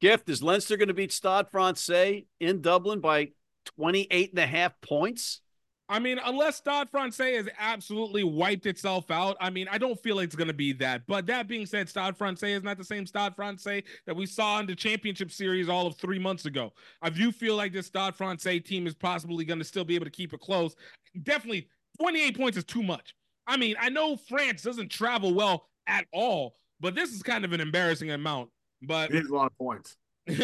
Gift 0.00 0.28
is 0.28 0.42
Leinster 0.42 0.76
going 0.76 0.88
to 0.88 0.94
beat 0.94 1.12
Stade 1.12 1.48
Francais 1.50 2.26
in 2.40 2.60
Dublin 2.60 3.00
by 3.00 3.30
28 3.76 4.30
and 4.30 4.38
a 4.38 4.46
half 4.46 4.78
points? 4.80 5.40
I 5.88 6.00
mean, 6.00 6.18
unless 6.24 6.56
Stade 6.56 6.90
Francais 6.90 7.36
has 7.36 7.48
absolutely 7.58 8.24
wiped 8.24 8.66
itself 8.66 9.10
out, 9.10 9.36
I 9.40 9.50
mean, 9.50 9.68
I 9.70 9.78
don't 9.78 10.00
feel 10.02 10.18
it's 10.18 10.34
going 10.34 10.48
to 10.48 10.54
be 10.54 10.72
that. 10.74 11.06
But 11.06 11.26
that 11.26 11.46
being 11.46 11.64
said, 11.64 11.88
Stade 11.88 12.16
Francais 12.16 12.54
is 12.54 12.64
not 12.64 12.76
the 12.76 12.84
same 12.84 13.06
Stade 13.06 13.36
Francais 13.36 13.84
that 14.04 14.16
we 14.16 14.26
saw 14.26 14.58
in 14.58 14.66
the 14.66 14.74
championship 14.74 15.30
series 15.30 15.68
all 15.68 15.86
of 15.86 15.96
three 15.96 16.18
months 16.18 16.44
ago. 16.44 16.72
I 17.02 17.10
do 17.10 17.30
feel 17.30 17.54
like 17.54 17.72
this 17.72 17.86
Stade 17.86 18.16
Francais 18.16 18.60
team 18.60 18.86
is 18.86 18.94
possibly 18.94 19.44
going 19.44 19.60
to 19.60 19.64
still 19.64 19.84
be 19.84 19.94
able 19.94 20.06
to 20.06 20.10
keep 20.10 20.34
it 20.34 20.40
close. 20.40 20.74
Definitely, 21.22 21.68
28 22.00 22.36
points 22.36 22.58
is 22.58 22.64
too 22.64 22.82
much. 22.82 23.14
I 23.46 23.56
mean, 23.56 23.76
I 23.80 23.88
know 23.88 24.16
France 24.16 24.62
doesn't 24.62 24.90
travel 24.90 25.34
well 25.34 25.68
at 25.86 26.06
all, 26.12 26.56
but 26.80 26.96
this 26.96 27.12
is 27.12 27.22
kind 27.22 27.44
of 27.44 27.52
an 27.52 27.60
embarrassing 27.60 28.10
amount. 28.10 28.50
But 28.82 29.10
It 29.10 29.24
is 29.24 29.28
a 29.28 29.34
lot 29.34 29.46
of 29.46 29.58
points. 29.58 29.96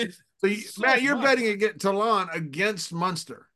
So, 0.42 0.48
you, 0.48 0.56
So 0.56 0.82
Matt, 0.82 1.02
you're 1.02 1.14
much. 1.14 1.24
betting 1.24 1.46
against 1.46 1.80
Toulon 1.80 2.28
against 2.32 2.92
Munster. 2.92 3.48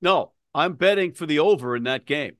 No, 0.00 0.32
I'm 0.52 0.74
betting 0.74 1.12
for 1.12 1.26
the 1.26 1.38
over 1.38 1.76
in 1.76 1.84
that 1.84 2.06
game. 2.06 2.36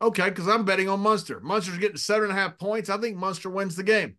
Okay, 0.00 0.30
because 0.30 0.48
I'm 0.48 0.64
betting 0.64 0.88
on 0.88 1.00
Munster. 1.00 1.40
Munster's 1.40 1.78
getting 1.78 1.96
seven 1.98 2.30
and 2.30 2.38
a 2.38 2.40
half 2.40 2.58
points. 2.58 2.90
I 2.90 2.96
think 2.96 3.16
Munster 3.16 3.50
wins 3.50 3.76
the 3.76 3.82
game. 3.84 4.16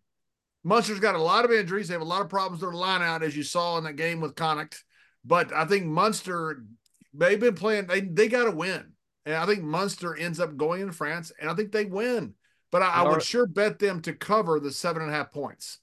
Munster's 0.62 1.00
got 1.00 1.14
a 1.14 1.22
lot 1.22 1.44
of 1.44 1.50
injuries. 1.50 1.88
They 1.88 1.94
have 1.94 2.00
a 2.00 2.06
lot 2.06 2.22
of 2.22 2.30
problems 2.30 2.62
with 2.62 2.70
their 2.70 2.78
line 2.78 3.02
out, 3.02 3.22
as 3.22 3.36
you 3.36 3.42
saw 3.42 3.76
in 3.76 3.84
that 3.84 3.96
game 3.96 4.20
with 4.20 4.34
Connacht. 4.34 4.82
But 5.24 5.52
I 5.52 5.66
think 5.66 5.84
Munster, 5.84 6.64
they've 7.12 7.38
been 7.40 7.54
playing, 7.54 7.86
they, 7.86 8.00
they 8.00 8.28
got 8.28 8.44
to 8.44 8.50
win. 8.50 8.92
And 9.26 9.34
I 9.34 9.44
think 9.44 9.62
Munster 9.62 10.16
ends 10.16 10.40
up 10.40 10.56
going 10.56 10.80
into 10.80 10.94
France, 10.94 11.32
and 11.38 11.50
I 11.50 11.54
think 11.54 11.72
they 11.72 11.84
win. 11.84 12.34
But 12.70 12.82
I, 12.82 12.90
I 12.90 13.02
would 13.02 13.22
sure 13.22 13.46
bet 13.46 13.78
them 13.78 14.00
to 14.02 14.14
cover 14.14 14.58
the 14.60 14.72
seven 14.72 15.02
and 15.02 15.10
a 15.10 15.14
half 15.14 15.32
points. 15.32 15.80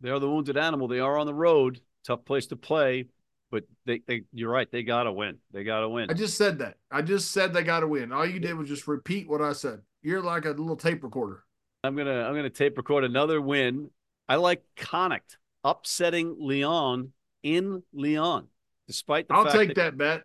They're 0.00 0.18
the 0.18 0.28
wounded 0.28 0.56
animal. 0.56 0.88
They 0.88 1.00
are 1.00 1.18
on 1.18 1.26
the 1.26 1.34
road. 1.34 1.80
Tough 2.06 2.24
place 2.24 2.46
to 2.46 2.56
play, 2.56 3.06
but 3.50 3.64
they, 3.84 4.00
they 4.06 4.22
you're 4.32 4.50
right. 4.50 4.70
They 4.70 4.82
got 4.82 5.02
to 5.04 5.12
win. 5.12 5.38
They 5.52 5.64
got 5.64 5.80
to 5.80 5.88
win. 5.88 6.10
I 6.10 6.14
just 6.14 6.38
said 6.38 6.58
that. 6.60 6.76
I 6.90 7.02
just 7.02 7.32
said 7.32 7.52
they 7.52 7.62
got 7.62 7.80
to 7.80 7.88
win. 7.88 8.12
All 8.12 8.24
you 8.24 8.38
did 8.38 8.54
was 8.54 8.68
just 8.68 8.88
repeat 8.88 9.28
what 9.28 9.42
I 9.42 9.52
said. 9.52 9.80
You're 10.02 10.22
like 10.22 10.44
a 10.44 10.50
little 10.50 10.76
tape 10.76 11.02
recorder. 11.02 11.44
I'm 11.84 11.96
gonna 11.96 12.22
I'm 12.22 12.34
gonna 12.34 12.50
tape 12.50 12.76
record 12.76 13.04
another 13.04 13.40
win. 13.40 13.90
I 14.28 14.36
like 14.36 14.62
Connacht 14.76 15.38
upsetting 15.64 16.36
Lyon 16.38 17.12
in 17.42 17.82
Lyon, 17.92 18.46
despite 18.86 19.28
the 19.28 19.34
I'll 19.34 19.50
take 19.50 19.74
that 19.74 19.96
bet. 19.96 20.22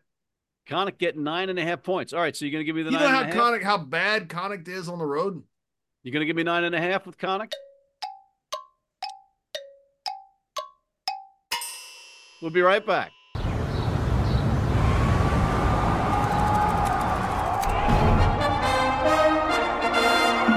Connacht 0.65 0.97
getting 0.97 1.23
nine 1.23 1.49
and 1.49 1.59
a 1.59 1.63
half 1.63 1.83
points. 1.83 2.13
All 2.13 2.21
right, 2.21 2.35
so 2.35 2.45
you're 2.45 2.51
gonna 2.53 2.63
give 2.63 2.75
me 2.75 2.83
the 2.83 2.91
You 2.91 2.97
nine 2.97 3.05
know 3.05 3.09
how 3.09 3.21
and 3.23 3.31
a 3.31 3.35
half? 3.35 3.43
Connacht, 3.43 3.63
how 3.63 3.77
bad 3.77 4.29
Connacht 4.29 4.67
is 4.67 4.87
on 4.87 4.99
the 4.99 5.05
road? 5.05 5.43
You're 6.03 6.13
gonna 6.13 6.25
give 6.25 6.35
me 6.35 6.43
nine 6.43 6.63
and 6.63 6.75
a 6.75 6.81
half 6.81 7.05
with 7.05 7.17
Connacht? 7.17 7.55
We'll 12.43 12.51
be 12.51 12.61
right 12.61 12.85
back. 12.85 13.13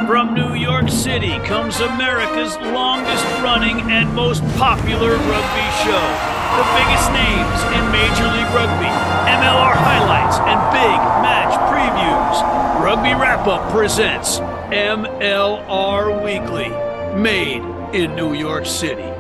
From 0.09 0.35
New 0.35 0.55
York 0.55 0.89
City 0.89 1.39
comes 1.47 1.79
America's 1.79 2.57
longest 2.75 3.25
running 3.41 3.83
and 3.83 4.13
most 4.17 4.43
popular 4.57 5.13
rugby 5.13 5.69
show. 5.85 6.03
The 6.59 6.67
biggest 6.75 7.13
names 7.13 7.63
in 7.71 7.93
Major 7.93 8.27
League 8.35 8.53
Rugby, 8.53 8.91
MLR 9.31 9.77
highlights, 9.79 10.39
and 10.41 10.59
big 10.73 10.99
match 11.23 11.55
previews. 11.71 12.83
Rugby 12.83 13.15
Wrap 13.15 13.47
Up 13.47 13.71
presents 13.71 14.41
MLR 14.73 16.25
Weekly, 16.25 16.69
made 17.17 17.63
in 17.95 18.17
New 18.17 18.35
York 18.35 18.67
City. 18.67 19.16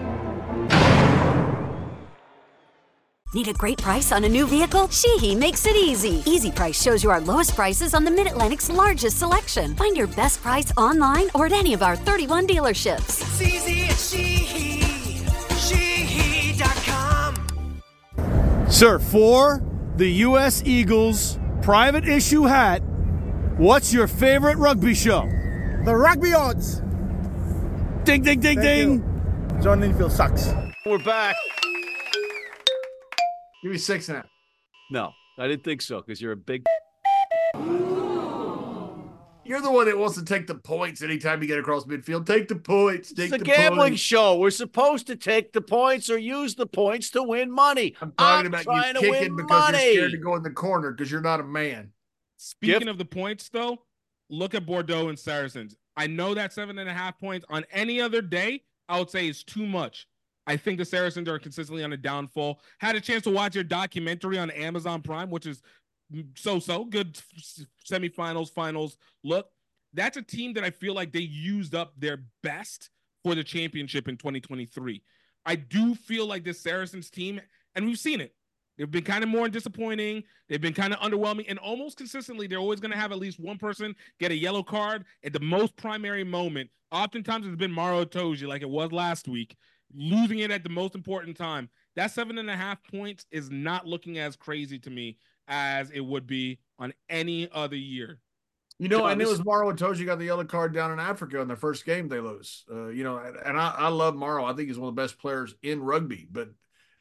Need 3.37 3.49
a 3.49 3.53
great 3.53 3.77
price 3.77 4.13
on 4.13 4.25
a 4.25 4.29
new 4.31 4.47
vehicle? 4.47 4.89
Sheehy 4.89 5.35
makes 5.35 5.67
it 5.67 5.77
easy. 5.77 6.23
Easy 6.25 6.51
Price 6.51 6.83
shows 6.83 7.05
you 7.05 7.11
our 7.11 7.21
lowest 7.21 7.55
prices 7.55 7.93
on 7.93 8.03
the 8.03 8.11
Mid 8.11 8.27
Atlantic's 8.27 8.71
largest 8.71 9.19
selection. 9.19 9.77
Find 9.77 9.95
your 9.95 10.07
best 10.07 10.41
price 10.41 10.73
online 10.79 11.29
or 11.35 11.45
at 11.45 11.53
any 11.53 11.75
of 11.75 11.83
our 11.83 11.97
31 11.97 12.47
dealerships. 12.47 13.21
It's 13.21 13.43
easy 13.43 13.83
at 13.89 13.99
Sheehy. 13.99 14.81
Sheehy.com. 16.57 17.37
Sir, 18.71 18.99
for 18.99 19.63
the 19.97 20.09
U.S. 20.09 20.63
Eagles 20.65 21.39
private 21.61 22.09
issue 22.09 22.45
hat, 22.45 22.79
what's 23.59 23.93
your 23.93 24.07
favorite 24.07 24.57
rugby 24.57 24.95
show? 24.95 25.29
The 25.85 25.95
rugby 25.95 26.33
odds. 26.33 26.81
Ding, 28.05 28.23
ding, 28.23 28.41
ding, 28.41 28.41
Thank 28.41 28.63
ding. 28.63 28.93
you. 28.93 29.63
John 29.63 29.83
Layfield 29.83 30.11
sucks. 30.13 30.55
We're 30.87 30.97
back. 30.97 31.37
Give 33.67 33.73
me 33.73 33.79
six 33.79 34.09
and 34.09 34.19
a 34.19 34.21
half. 34.21 34.31
No, 34.93 35.11
I 35.41 35.49
didn't 35.49 35.65
think 35.65 35.83
so 35.83 36.01
because 36.01 36.21
you're 36.23 36.31
a 36.31 36.37
big. 36.37 36.63
You're 39.45 39.61
the 39.61 39.73
one 39.73 39.87
that 39.87 39.99
wants 39.99 40.15
to 40.19 40.25
take 40.25 40.47
the 40.47 40.55
points 40.55 41.03
anytime 41.03 41.43
you 41.43 41.49
get 41.49 41.59
across 41.59 41.83
midfield. 41.85 42.27
Take 42.27 42.47
the 42.47 42.55
points. 42.55 43.13
Take 43.13 43.25
It's 43.27 43.35
a 43.35 43.39
the 43.39 43.45
gambling 43.45 43.91
points. 43.91 44.01
show. 44.03 44.37
We're 44.39 44.51
supposed 44.53 45.09
to 45.09 45.17
take 45.17 45.53
the 45.53 45.61
points 45.61 46.09
or 46.11 46.17
use 46.17 46.55
the 46.55 46.67
points 46.67 47.11
to 47.11 47.25
win 47.25 47.51
money. 47.51 47.97
I'm 48.01 48.13
talking 48.13 48.47
about 48.47 48.63
trying 48.63 48.95
you 48.95 49.01
to 49.01 49.01
kicking 49.01 49.35
win 49.35 49.37
because 49.37 49.73
money. 49.73 49.85
you're 49.85 49.95
scared 49.95 50.13
to 50.13 50.19
go 50.19 50.37
in 50.37 50.45
the 50.45 50.51
corner 50.51 50.93
because 50.93 51.11
you're 51.11 51.21
not 51.21 51.41
a 51.41 51.45
man. 51.45 51.91
Speaking 52.37 52.79
Gift- 52.79 52.89
of 52.91 52.99
the 52.99 53.05
points, 53.05 53.49
though, 53.49 53.79
look 54.31 54.55
at 54.55 54.65
Bordeaux 54.65 55.09
and 55.09 55.19
Saracens. 55.19 55.75
I 55.97 56.07
know 56.07 56.35
that 56.35 56.53
seven 56.53 56.79
and 56.79 56.89
a 56.89 56.95
half 56.95 57.19
points 57.19 57.45
on 57.51 57.65
any 57.73 58.01
other 58.01 58.23
day, 58.23 58.63
I 58.89 59.01
would 59.01 59.11
say 59.11 59.27
is 59.27 59.43
too 59.43 59.67
much. 59.67 60.07
I 60.47 60.57
think 60.57 60.79
the 60.79 60.85
Saracens 60.85 61.29
are 61.29 61.39
consistently 61.39 61.83
on 61.83 61.93
a 61.93 61.97
downfall. 61.97 62.61
Had 62.79 62.97
a 62.97 63.01
chance 63.01 63.25
to 63.25 63.31
watch 63.31 63.55
your 63.55 63.65
documentary 63.65 64.39
on 64.39 64.51
Amazon 64.51 65.03
Prime, 65.03 65.31
which 65.31 65.47
is 65.47 65.63
so 66.37 66.59
so 66.59 66.85
good 66.85 67.19
semifinals, 67.91 68.51
finals. 68.51 68.97
Look, 69.25 69.49
that's 69.93 70.17
a 70.17 70.23
team 70.23 70.53
that 70.55 70.65
I 70.65 70.71
feel 70.71 70.95
like 70.95 71.13
they 71.13 71.21
used 71.21 71.75
up 71.75 71.95
their 71.99 72.25
best 72.43 72.91
for 73.25 73.35
the 73.35 73.43
championship 73.43 74.09
in 74.09 74.17
2023. 74.17 75.03
I 75.45 75.57
do 75.57 75.95
feel 75.95 76.27
like 76.27 76.45
this 76.45 76.61
Saracens 76.61 77.11
team, 77.11 77.41
and 77.75 77.87
we've 77.87 77.99
seen 77.99 78.21
it. 78.21 78.35
They've 78.77 78.91
been 78.91 79.05
kind 79.05 79.25
of 79.25 79.31
more 79.31 79.49
disappointing. 79.49 80.23
They've 80.49 80.61
been 80.61 80.75
kind 80.75 80.93
of 80.93 81.01
underwhelming, 81.01 81.47
and 81.49 81.59
almost 81.59 81.97
consistently, 81.97 82.47
they're 82.47 82.59
always 82.59 82.81
going 82.81 82.91
to 82.91 82.97
have 82.97 83.11
at 83.11 83.19
least 83.19 83.41
one 83.41 83.59
person 83.59 83.95
get 84.21 84.31
a 84.31 84.37
yellow 84.37 84.63
card 84.63 85.05
at 85.25 85.33
the 85.33 85.41
most 85.41 85.77
primary 85.77 86.25
moment. 86.25 86.71
Oftentimes, 86.93 87.47
it's 87.47 87.57
been 87.57 87.73
Maro 87.73 88.05
Itoje, 88.05 88.47
like 88.47 88.63
it 88.63 88.69
was 88.69 88.93
last 88.93 89.29
week, 89.29 89.57
losing 89.95 90.41
it 90.41 90.51
at 90.51 90.63
the 90.63 90.69
most 90.71 90.95
important 90.95 91.37
time. 91.37 91.69
that 91.97 92.11
seven 92.11 92.37
and 92.39 92.51
a 92.51 92.57
half 92.57 92.79
points 92.91 93.25
is 93.31 93.51
not 93.51 93.87
looking 93.87 94.19
as 94.19 94.37
crazy 94.37 94.79
to 94.79 94.91
me 94.91 95.17
as 95.49 95.91
it 95.91 96.01
would 96.01 96.27
be 96.27 96.59
on 96.79 96.93
any 97.09 97.49
other 97.53 97.77
year. 97.77 98.19
You 98.79 98.89
know, 98.89 99.07
and 99.07 99.21
it 99.21 99.25
this- 99.25 99.39
was 99.39 99.45
Maro 99.47 99.73
Itoje 99.73 100.05
got 100.05 100.19
the 100.19 100.27
yellow 100.27 100.45
card 100.45 100.75
down 100.75 100.93
in 100.93 101.01
Africa 101.01 101.41
in 101.41 101.49
their 101.49 101.57
first 101.57 101.87
game 101.87 102.09
they 102.09 102.21
lose. 102.21 102.65
Uh, 102.71 102.89
you 102.89 103.05
know, 103.05 103.17
and, 103.17 103.37
and 103.37 103.59
I, 103.59 103.71
I 103.79 103.89
love 103.89 104.15
Maro. 104.15 104.45
I 104.45 104.53
think 104.53 104.69
he's 104.69 104.79
one 104.79 104.89
of 104.91 104.95
the 104.97 105.01
best 105.01 105.19
players 105.19 105.55
in 105.63 105.83
rugby. 105.83 106.29
But 106.31 106.51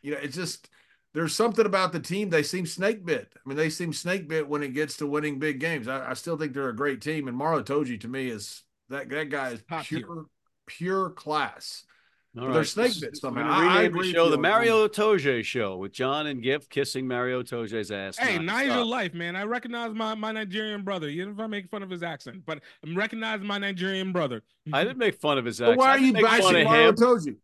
you 0.01 0.11
know, 0.11 0.17
it's 0.21 0.35
just 0.37 0.69
there's 1.13 1.35
something 1.35 1.65
about 1.65 1.91
the 1.91 1.99
team. 1.99 2.29
They 2.29 2.43
seem 2.43 2.65
snake 2.65 3.05
bit. 3.05 3.33
I 3.35 3.49
mean, 3.49 3.57
they 3.57 3.69
seem 3.69 3.91
snake 3.91 4.29
bit 4.29 4.47
when 4.47 4.63
it 4.63 4.73
gets 4.73 4.95
to 4.97 5.07
winning 5.07 5.39
big 5.39 5.59
games. 5.59 5.89
I, 5.89 6.11
I 6.11 6.13
still 6.13 6.37
think 6.37 6.53
they're 6.53 6.69
a 6.69 6.75
great 6.75 7.01
team. 7.01 7.27
And 7.27 7.35
Maro 7.35 7.61
Itoje 7.61 7.99
to 8.01 8.07
me 8.07 8.29
is 8.29 8.63
that 8.87 9.09
that 9.09 9.29
guy 9.29 9.49
is 9.49 9.63
Top 9.67 9.83
pure 9.85 9.99
tier. 10.01 10.23
pure 10.67 11.09
class. 11.09 11.83
All 12.37 12.47
But 12.47 12.53
they're 12.53 12.63
snake 12.65 12.87
this- 12.89 12.99
bits 12.99 13.23
we're 13.23 13.29
somehow. 13.29 13.43
gonna 13.47 13.53
I- 13.53 13.57
I 13.57 13.75
rename 13.77 13.85
agree 13.95 14.07
the 14.11 14.13
show 14.13 14.29
the 14.29 14.37
Mario 14.37 14.87
Toje 14.89 15.43
show 15.45 15.77
with 15.77 15.93
John 15.93 16.27
and 16.27 16.43
Gift 16.43 16.69
kissing 16.69 17.07
Mario 17.07 17.43
Toje's 17.43 17.91
ass. 17.91 18.17
Hey, 18.17 18.37
nonstop. 18.37 18.43
Nigel 18.45 18.85
life, 18.85 19.13
man. 19.13 19.35
I 19.37 19.43
recognize 19.43 19.93
my, 19.93 20.15
my 20.15 20.31
Nigerian 20.33 20.81
brother. 20.83 21.07
Even 21.07 21.33
if 21.33 21.39
I 21.39 21.47
make 21.47 21.69
fun 21.69 21.81
of 21.81 21.89
his 21.89 22.03
accent, 22.03 22.43
but 22.45 22.59
I'm 22.83 22.95
recognizing 22.95 23.47
my 23.47 23.57
Nigerian 23.57 24.11
brother. 24.11 24.43
I 24.73 24.83
didn't 24.83 24.97
make 24.97 25.15
fun 25.19 25.37
of 25.37 25.45
his 25.45 25.59
But 25.59 25.65
accent. 25.73 25.77
why 25.79 25.89
are 25.91 25.99
you 25.99 26.13
bashing 26.13 26.57
of 26.61 26.63
Maro 26.65 26.89
him. 26.89 26.95
Itoje? 26.95 27.35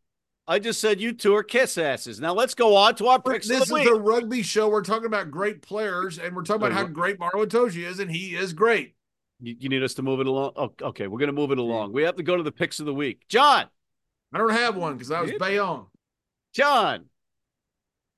I 0.48 0.60
just 0.60 0.82
said 0.82 1.00
you 1.00 1.14
two 1.14 1.34
are 1.36 1.44
kiss 1.44 1.78
asses. 1.78 2.20
Now 2.20 2.34
let's 2.34 2.54
go 2.56 2.76
on 2.76 2.96
to 2.96 3.08
our 3.08 3.22
picks 3.22 3.48
This 3.48 3.58
of 3.58 3.62
is 3.64 3.68
the 3.70 3.74
week. 3.76 3.88
a 3.88 3.94
rugby 3.94 4.42
show. 4.42 4.68
We're 4.68 4.82
talking 4.82 5.06
about 5.06 5.32
great 5.32 5.62
players, 5.62 6.20
and 6.20 6.36
we're 6.36 6.44
talking 6.44 6.64
about 6.64 6.74
how 6.74 6.84
great 6.86 7.18
Mario 7.20 7.46
Itoje 7.46 7.86
is, 7.88 8.00
and 8.00 8.12
he 8.12 8.36
is 8.36 8.52
great. 8.52 8.96
You, 9.40 9.56
you 9.58 9.70
need 9.70 9.84
us 9.84 9.94
to 9.94 10.02
move 10.02 10.20
it 10.20 10.28
along. 10.28 10.52
Oh, 10.58 10.74
okay, 10.82 11.08
we're 11.08 11.20
going 11.20 11.30
to 11.30 11.34
move 11.34 11.52
it 11.52 11.60
along. 11.60 11.94
We 11.94 12.04
have 12.04 12.18
to 12.18 12.24
go 12.24 12.36
to 12.36 12.44
the 12.44 12.52
picks 12.52 12.80
of 12.82 12.86
the 12.86 12.94
week. 12.94 13.22
John, 13.30 13.68
I 14.34 14.38
don't 14.38 14.52
have 14.52 14.76
one 14.76 14.94
because 14.94 15.12
I 15.12 15.22
was 15.22 15.32
Did- 15.32 15.40
Bayonne. 15.40 15.86
John, 16.54 17.06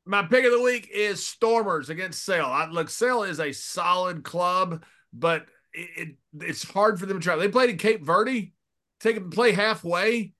My 0.06 0.24
pick 0.24 0.44
of 0.44 0.52
the 0.52 0.62
week 0.62 0.90
is 0.92 1.26
Stormers 1.26 1.90
against 1.90 2.24
Sale. 2.26 2.46
I, 2.46 2.68
look, 2.68 2.90
Sale 2.90 3.24
is 3.24 3.40
a 3.40 3.52
solid 3.52 4.24
club, 4.24 4.84
but 5.14 5.46
it, 5.74 5.90
it 5.96 6.16
it's 6.42 6.64
hard 6.64 7.00
for 7.00 7.06
them 7.06 7.20
to 7.20 7.24
travel. 7.24 7.42
They 7.42 7.50
played 7.52 7.70
in 7.70 7.78
Cape 7.78 8.04
Verde, 8.04 8.54
take 9.00 9.16
them 9.16 9.30
play 9.30 9.52
halfway. 9.52 10.34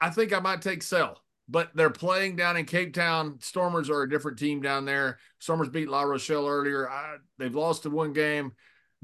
I 0.00 0.10
think 0.10 0.32
I 0.32 0.38
might 0.38 0.62
take 0.62 0.82
Sale, 0.82 1.20
but 1.48 1.70
they're 1.74 1.90
playing 1.90 2.36
down 2.36 2.56
in 2.56 2.64
Cape 2.64 2.94
Town. 2.94 3.38
Stormers 3.40 3.90
are 3.90 4.02
a 4.02 4.08
different 4.08 4.38
team 4.38 4.62
down 4.62 4.84
there. 4.84 5.18
Stormers 5.40 5.68
beat 5.68 5.88
La 5.88 6.02
Rochelle 6.02 6.46
earlier. 6.46 6.88
I, 6.88 7.16
they've 7.38 7.54
lost 7.54 7.82
to 7.84 7.90
one 7.90 8.12
game. 8.12 8.52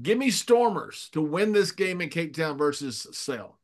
Give 0.01 0.17
me 0.17 0.31
Stormers 0.31 1.09
to 1.13 1.21
win 1.21 1.53
this 1.53 1.73
game 1.73 2.01
in 2.01 2.09
Cape 2.09 2.37
Town 2.37 2.57
versus 2.57 3.07
Sale. 3.13 3.59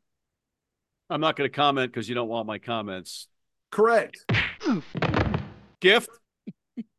I'm 1.09 1.21
not 1.21 1.35
going 1.35 1.49
to 1.49 1.55
comment 1.55 1.91
because 1.91 2.07
you 2.07 2.15
don't 2.15 2.29
want 2.29 2.47
my 2.47 2.59
comments. 2.59 3.27
Correct. 3.71 4.25
Gift, 5.79 6.09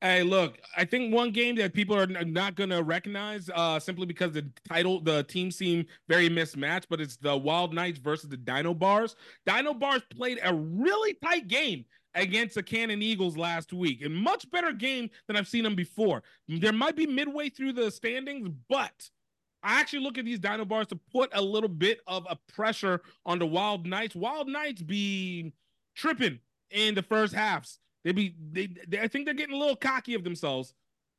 Hey, 0.00 0.22
look, 0.22 0.58
I 0.76 0.84
think 0.84 1.14
one 1.14 1.30
game 1.30 1.56
that 1.56 1.74
people 1.74 1.96
are 1.96 2.06
not 2.06 2.56
going 2.56 2.70
to 2.70 2.82
recognize 2.82 3.50
uh, 3.54 3.78
simply 3.78 4.06
because 4.06 4.32
the 4.32 4.48
title, 4.68 5.00
the 5.00 5.22
team 5.24 5.50
seem 5.50 5.86
very 6.08 6.28
mismatched, 6.28 6.88
but 6.88 7.00
it's 7.00 7.16
the 7.16 7.36
Wild 7.36 7.74
Knights 7.74 7.98
versus 7.98 8.28
the 8.28 8.36
Dino 8.36 8.74
Bars. 8.74 9.16
Dino 9.46 9.74
Bars 9.74 10.02
played 10.14 10.38
a 10.42 10.54
really 10.54 11.14
tight 11.24 11.46
game 11.46 11.84
against 12.14 12.54
the 12.54 12.62
Canon 12.62 13.02
Eagles 13.02 13.36
last 13.36 13.72
week, 13.72 14.04
a 14.04 14.08
much 14.08 14.50
better 14.50 14.72
game 14.72 15.10
than 15.26 15.36
I've 15.36 15.48
seen 15.48 15.64
them 15.64 15.74
before. 15.74 16.22
There 16.48 16.72
might 16.72 16.96
be 16.96 17.06
midway 17.06 17.48
through 17.50 17.74
the 17.74 17.90
standings, 17.90 18.48
but 18.68 19.08
I 19.62 19.80
actually 19.80 20.00
look 20.00 20.18
at 20.18 20.24
these 20.24 20.38
Dino 20.38 20.64
Bars 20.64 20.88
to 20.88 20.96
put 21.12 21.30
a 21.32 21.40
little 21.40 21.68
bit 21.68 22.00
of 22.06 22.26
a 22.28 22.36
pressure 22.52 23.02
on 23.24 23.38
the 23.38 23.46
Wild 23.46 23.86
Knights. 23.86 24.14
Wild 24.14 24.48
Knights 24.48 24.82
be 24.82 25.52
tripping 25.94 26.40
in 26.70 26.94
the 26.94 27.02
first 27.02 27.32
halves. 27.32 27.78
They 28.04 28.12
be 28.12 28.34
they, 28.50 28.68
they 28.88 29.00
I 29.00 29.08
think 29.08 29.24
they're 29.24 29.34
getting 29.34 29.54
a 29.54 29.58
little 29.58 29.76
cocky 29.76 30.14
of 30.14 30.24
themselves. 30.24 30.74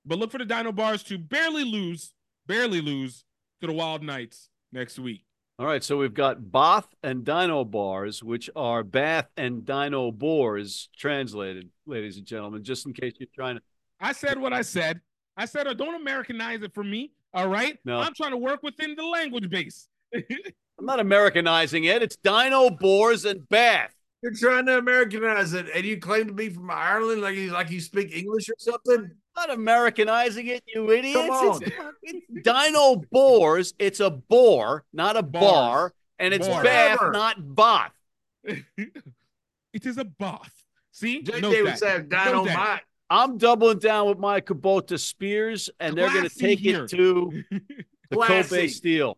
But 0.06 0.20
look 0.20 0.32
for 0.32 0.38
the 0.38 0.46
Dino 0.46 0.72
Bars 0.74 1.04
to 1.04 1.18
barely 1.18 1.64
lose, 1.64 2.14
barely 2.46 2.82
lose 2.82 3.24
to 3.62 3.68
the 3.68 3.74
Wild 3.74 4.04
Knights 4.04 4.50
next 4.74 5.00
week. 5.00 5.24
All 5.60 5.68
right, 5.68 5.84
so 5.84 5.98
we've 5.98 6.14
got 6.14 6.52
Bath 6.52 6.88
and 7.04 7.24
Dino 7.24 7.64
Bars, 7.64 8.24
which 8.24 8.50
are 8.56 8.84
Bath 8.84 9.28
and 9.38 9.64
Dino 9.64 10.12
Boars 10.12 10.90
translated, 10.98 11.70
ladies 11.86 12.18
and 12.18 12.26
gentlemen, 12.26 12.64
just 12.64 12.86
in 12.86 12.94
case 12.94 13.14
you're 13.20 13.30
trying 13.34 13.58
to. 13.58 13.62
I 14.02 14.12
said 14.14 14.40
what 14.40 14.52
I 14.52 14.64
said. 14.64 15.00
I 15.38 15.46
said, 15.46 15.66
don't 15.78 15.96
Americanize 15.96 16.64
it 16.64 16.74
for 16.74 16.84
me. 16.84 17.12
All 17.34 17.48
right. 17.48 17.78
No. 17.84 18.00
I'm 18.00 18.14
trying 18.14 18.32
to 18.32 18.38
work 18.38 18.62
within 18.64 18.96
the 18.96 19.04
language 19.06 19.50
base. 19.50 19.88
I'm 20.16 20.86
not 20.86 21.00
Americanizing 21.00 21.86
it. 21.86 22.02
It's 22.04 22.16
Dino 22.18 22.70
Boars 22.70 23.26
and 23.26 23.48
Bath. 23.50 23.94
You're 24.22 24.34
trying 24.34 24.66
to 24.68 24.78
Americanize 24.78 25.54
it, 25.54 25.68
and 25.76 25.84
you 25.84 25.98
claim 25.98 26.28
to 26.28 26.34
be 26.34 26.50
from 26.50 26.72
Ireland, 26.72 27.22
like 27.22 27.36
you 27.36 27.52
like 27.52 27.70
you 27.70 27.82
speak 27.82 28.16
English 28.16 28.50
or 28.50 28.56
something. 28.58 29.12
I'm 29.36 29.48
not 29.48 29.50
Americanizing 29.50 30.48
it, 30.48 30.64
you 30.66 30.90
idiots. 30.92 31.18
Come 31.18 31.30
on. 31.30 31.62
It's, 32.04 32.26
it's 32.30 32.44
Dino 32.44 33.02
Boars. 33.12 33.74
It's 33.80 34.00
a 34.00 34.10
boar, 34.12 34.86
not 34.94 35.18
a 35.18 35.24
Bars. 35.24 35.44
bar, 35.44 35.94
and 36.20 36.34
it's 36.34 36.48
Bars. 36.48 36.64
Bath, 36.64 37.00
Whatever. 37.00 37.12
not 37.12 37.56
Bath. 37.56 37.92
it 38.44 39.86
is 39.86 39.98
a 39.98 40.06
bath. 40.06 40.54
See? 40.92 41.22
JJ 41.24 41.42
Note 41.42 41.64
would 41.64 41.68
that. 41.68 41.80
say 41.80 41.98
Note 42.32 42.46
that. 42.46 42.82
I'm 43.14 43.38
doubling 43.38 43.78
down 43.78 44.08
with 44.08 44.18
my 44.18 44.42
Kubota 44.42 45.00
Spears, 45.00 45.70
and 45.80 45.96
they're 45.96 46.10
going 46.10 46.28
to 46.28 46.36
take 46.36 46.58
here. 46.58 46.86
it 46.86 46.90
to 46.90 47.44
the 48.10 48.16
Classy. 48.16 48.50
Kobe 48.50 48.68
Steel. 48.68 49.18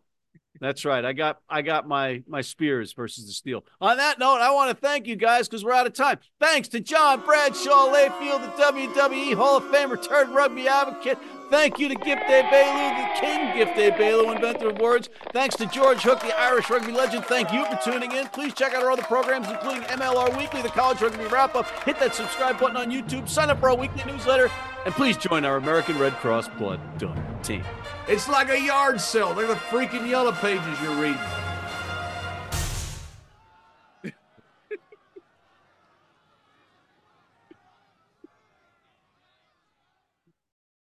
That's 0.60 0.84
right. 0.84 1.02
I 1.02 1.14
got 1.14 1.38
I 1.48 1.62
got 1.62 1.88
my 1.88 2.22
my 2.28 2.42
Spears 2.42 2.92
versus 2.92 3.26
the 3.26 3.32
Steel. 3.32 3.64
On 3.80 3.96
that 3.96 4.18
note, 4.18 4.40
I 4.42 4.52
want 4.52 4.70
to 4.70 4.76
thank 4.76 5.06
you 5.06 5.16
guys 5.16 5.48
because 5.48 5.64
we're 5.64 5.72
out 5.72 5.86
of 5.86 5.94
time. 5.94 6.18
Thanks 6.40 6.68
to 6.68 6.80
John 6.80 7.24
Bradshaw 7.24 7.90
Layfield, 7.90 8.56
the 8.56 8.62
WWE 8.62 9.34
Hall 9.34 9.56
of 9.56 9.64
Famer 9.64 10.02
turned 10.02 10.34
rugby 10.34 10.68
advocate. 10.68 11.18
Thank 11.48 11.78
you 11.78 11.88
to 11.88 11.94
Gift 11.94 12.24
Egbelu, 12.24 13.14
the 13.14 13.20
King 13.20 13.56
Gift 13.56 13.76
Egbelu, 13.76 14.34
inventor 14.34 14.70
of 14.70 14.78
words. 14.78 15.08
Thanks 15.32 15.54
to 15.56 15.66
George 15.66 16.02
Hook, 16.02 16.20
the 16.20 16.36
Irish 16.36 16.68
rugby 16.68 16.90
legend. 16.90 17.24
Thank 17.26 17.52
you 17.52 17.64
for 17.66 17.78
tuning 17.84 18.10
in. 18.10 18.26
Please 18.28 18.52
check 18.52 18.74
out 18.74 18.82
our 18.82 18.90
other 18.90 19.04
programs, 19.04 19.48
including 19.48 19.82
MLR 19.82 20.36
Weekly, 20.36 20.62
the 20.62 20.68
College 20.68 21.00
Rugby 21.00 21.24
Wrap 21.26 21.54
Up. 21.54 21.70
Hit 21.84 22.00
that 22.00 22.16
subscribe 22.16 22.58
button 22.58 22.76
on 22.76 22.90
YouTube. 22.90 23.28
Sign 23.28 23.50
up 23.50 23.60
for 23.60 23.70
our 23.70 23.76
weekly 23.76 24.02
newsletter, 24.10 24.50
and 24.84 24.94
please 24.94 25.16
join 25.16 25.44
our 25.44 25.56
American 25.56 25.96
Red 25.98 26.14
Cross 26.14 26.48
Blood 26.58 26.80
Done 26.98 27.24
team. 27.44 27.62
It's 28.08 28.28
like 28.28 28.48
a 28.50 28.60
yard 28.60 29.00
sale. 29.00 29.32
They're 29.32 29.46
the 29.46 29.54
freaking 29.54 30.08
yellow 30.08 30.32
pages 30.32 30.80
you're 30.82 31.00
reading. 31.00 31.20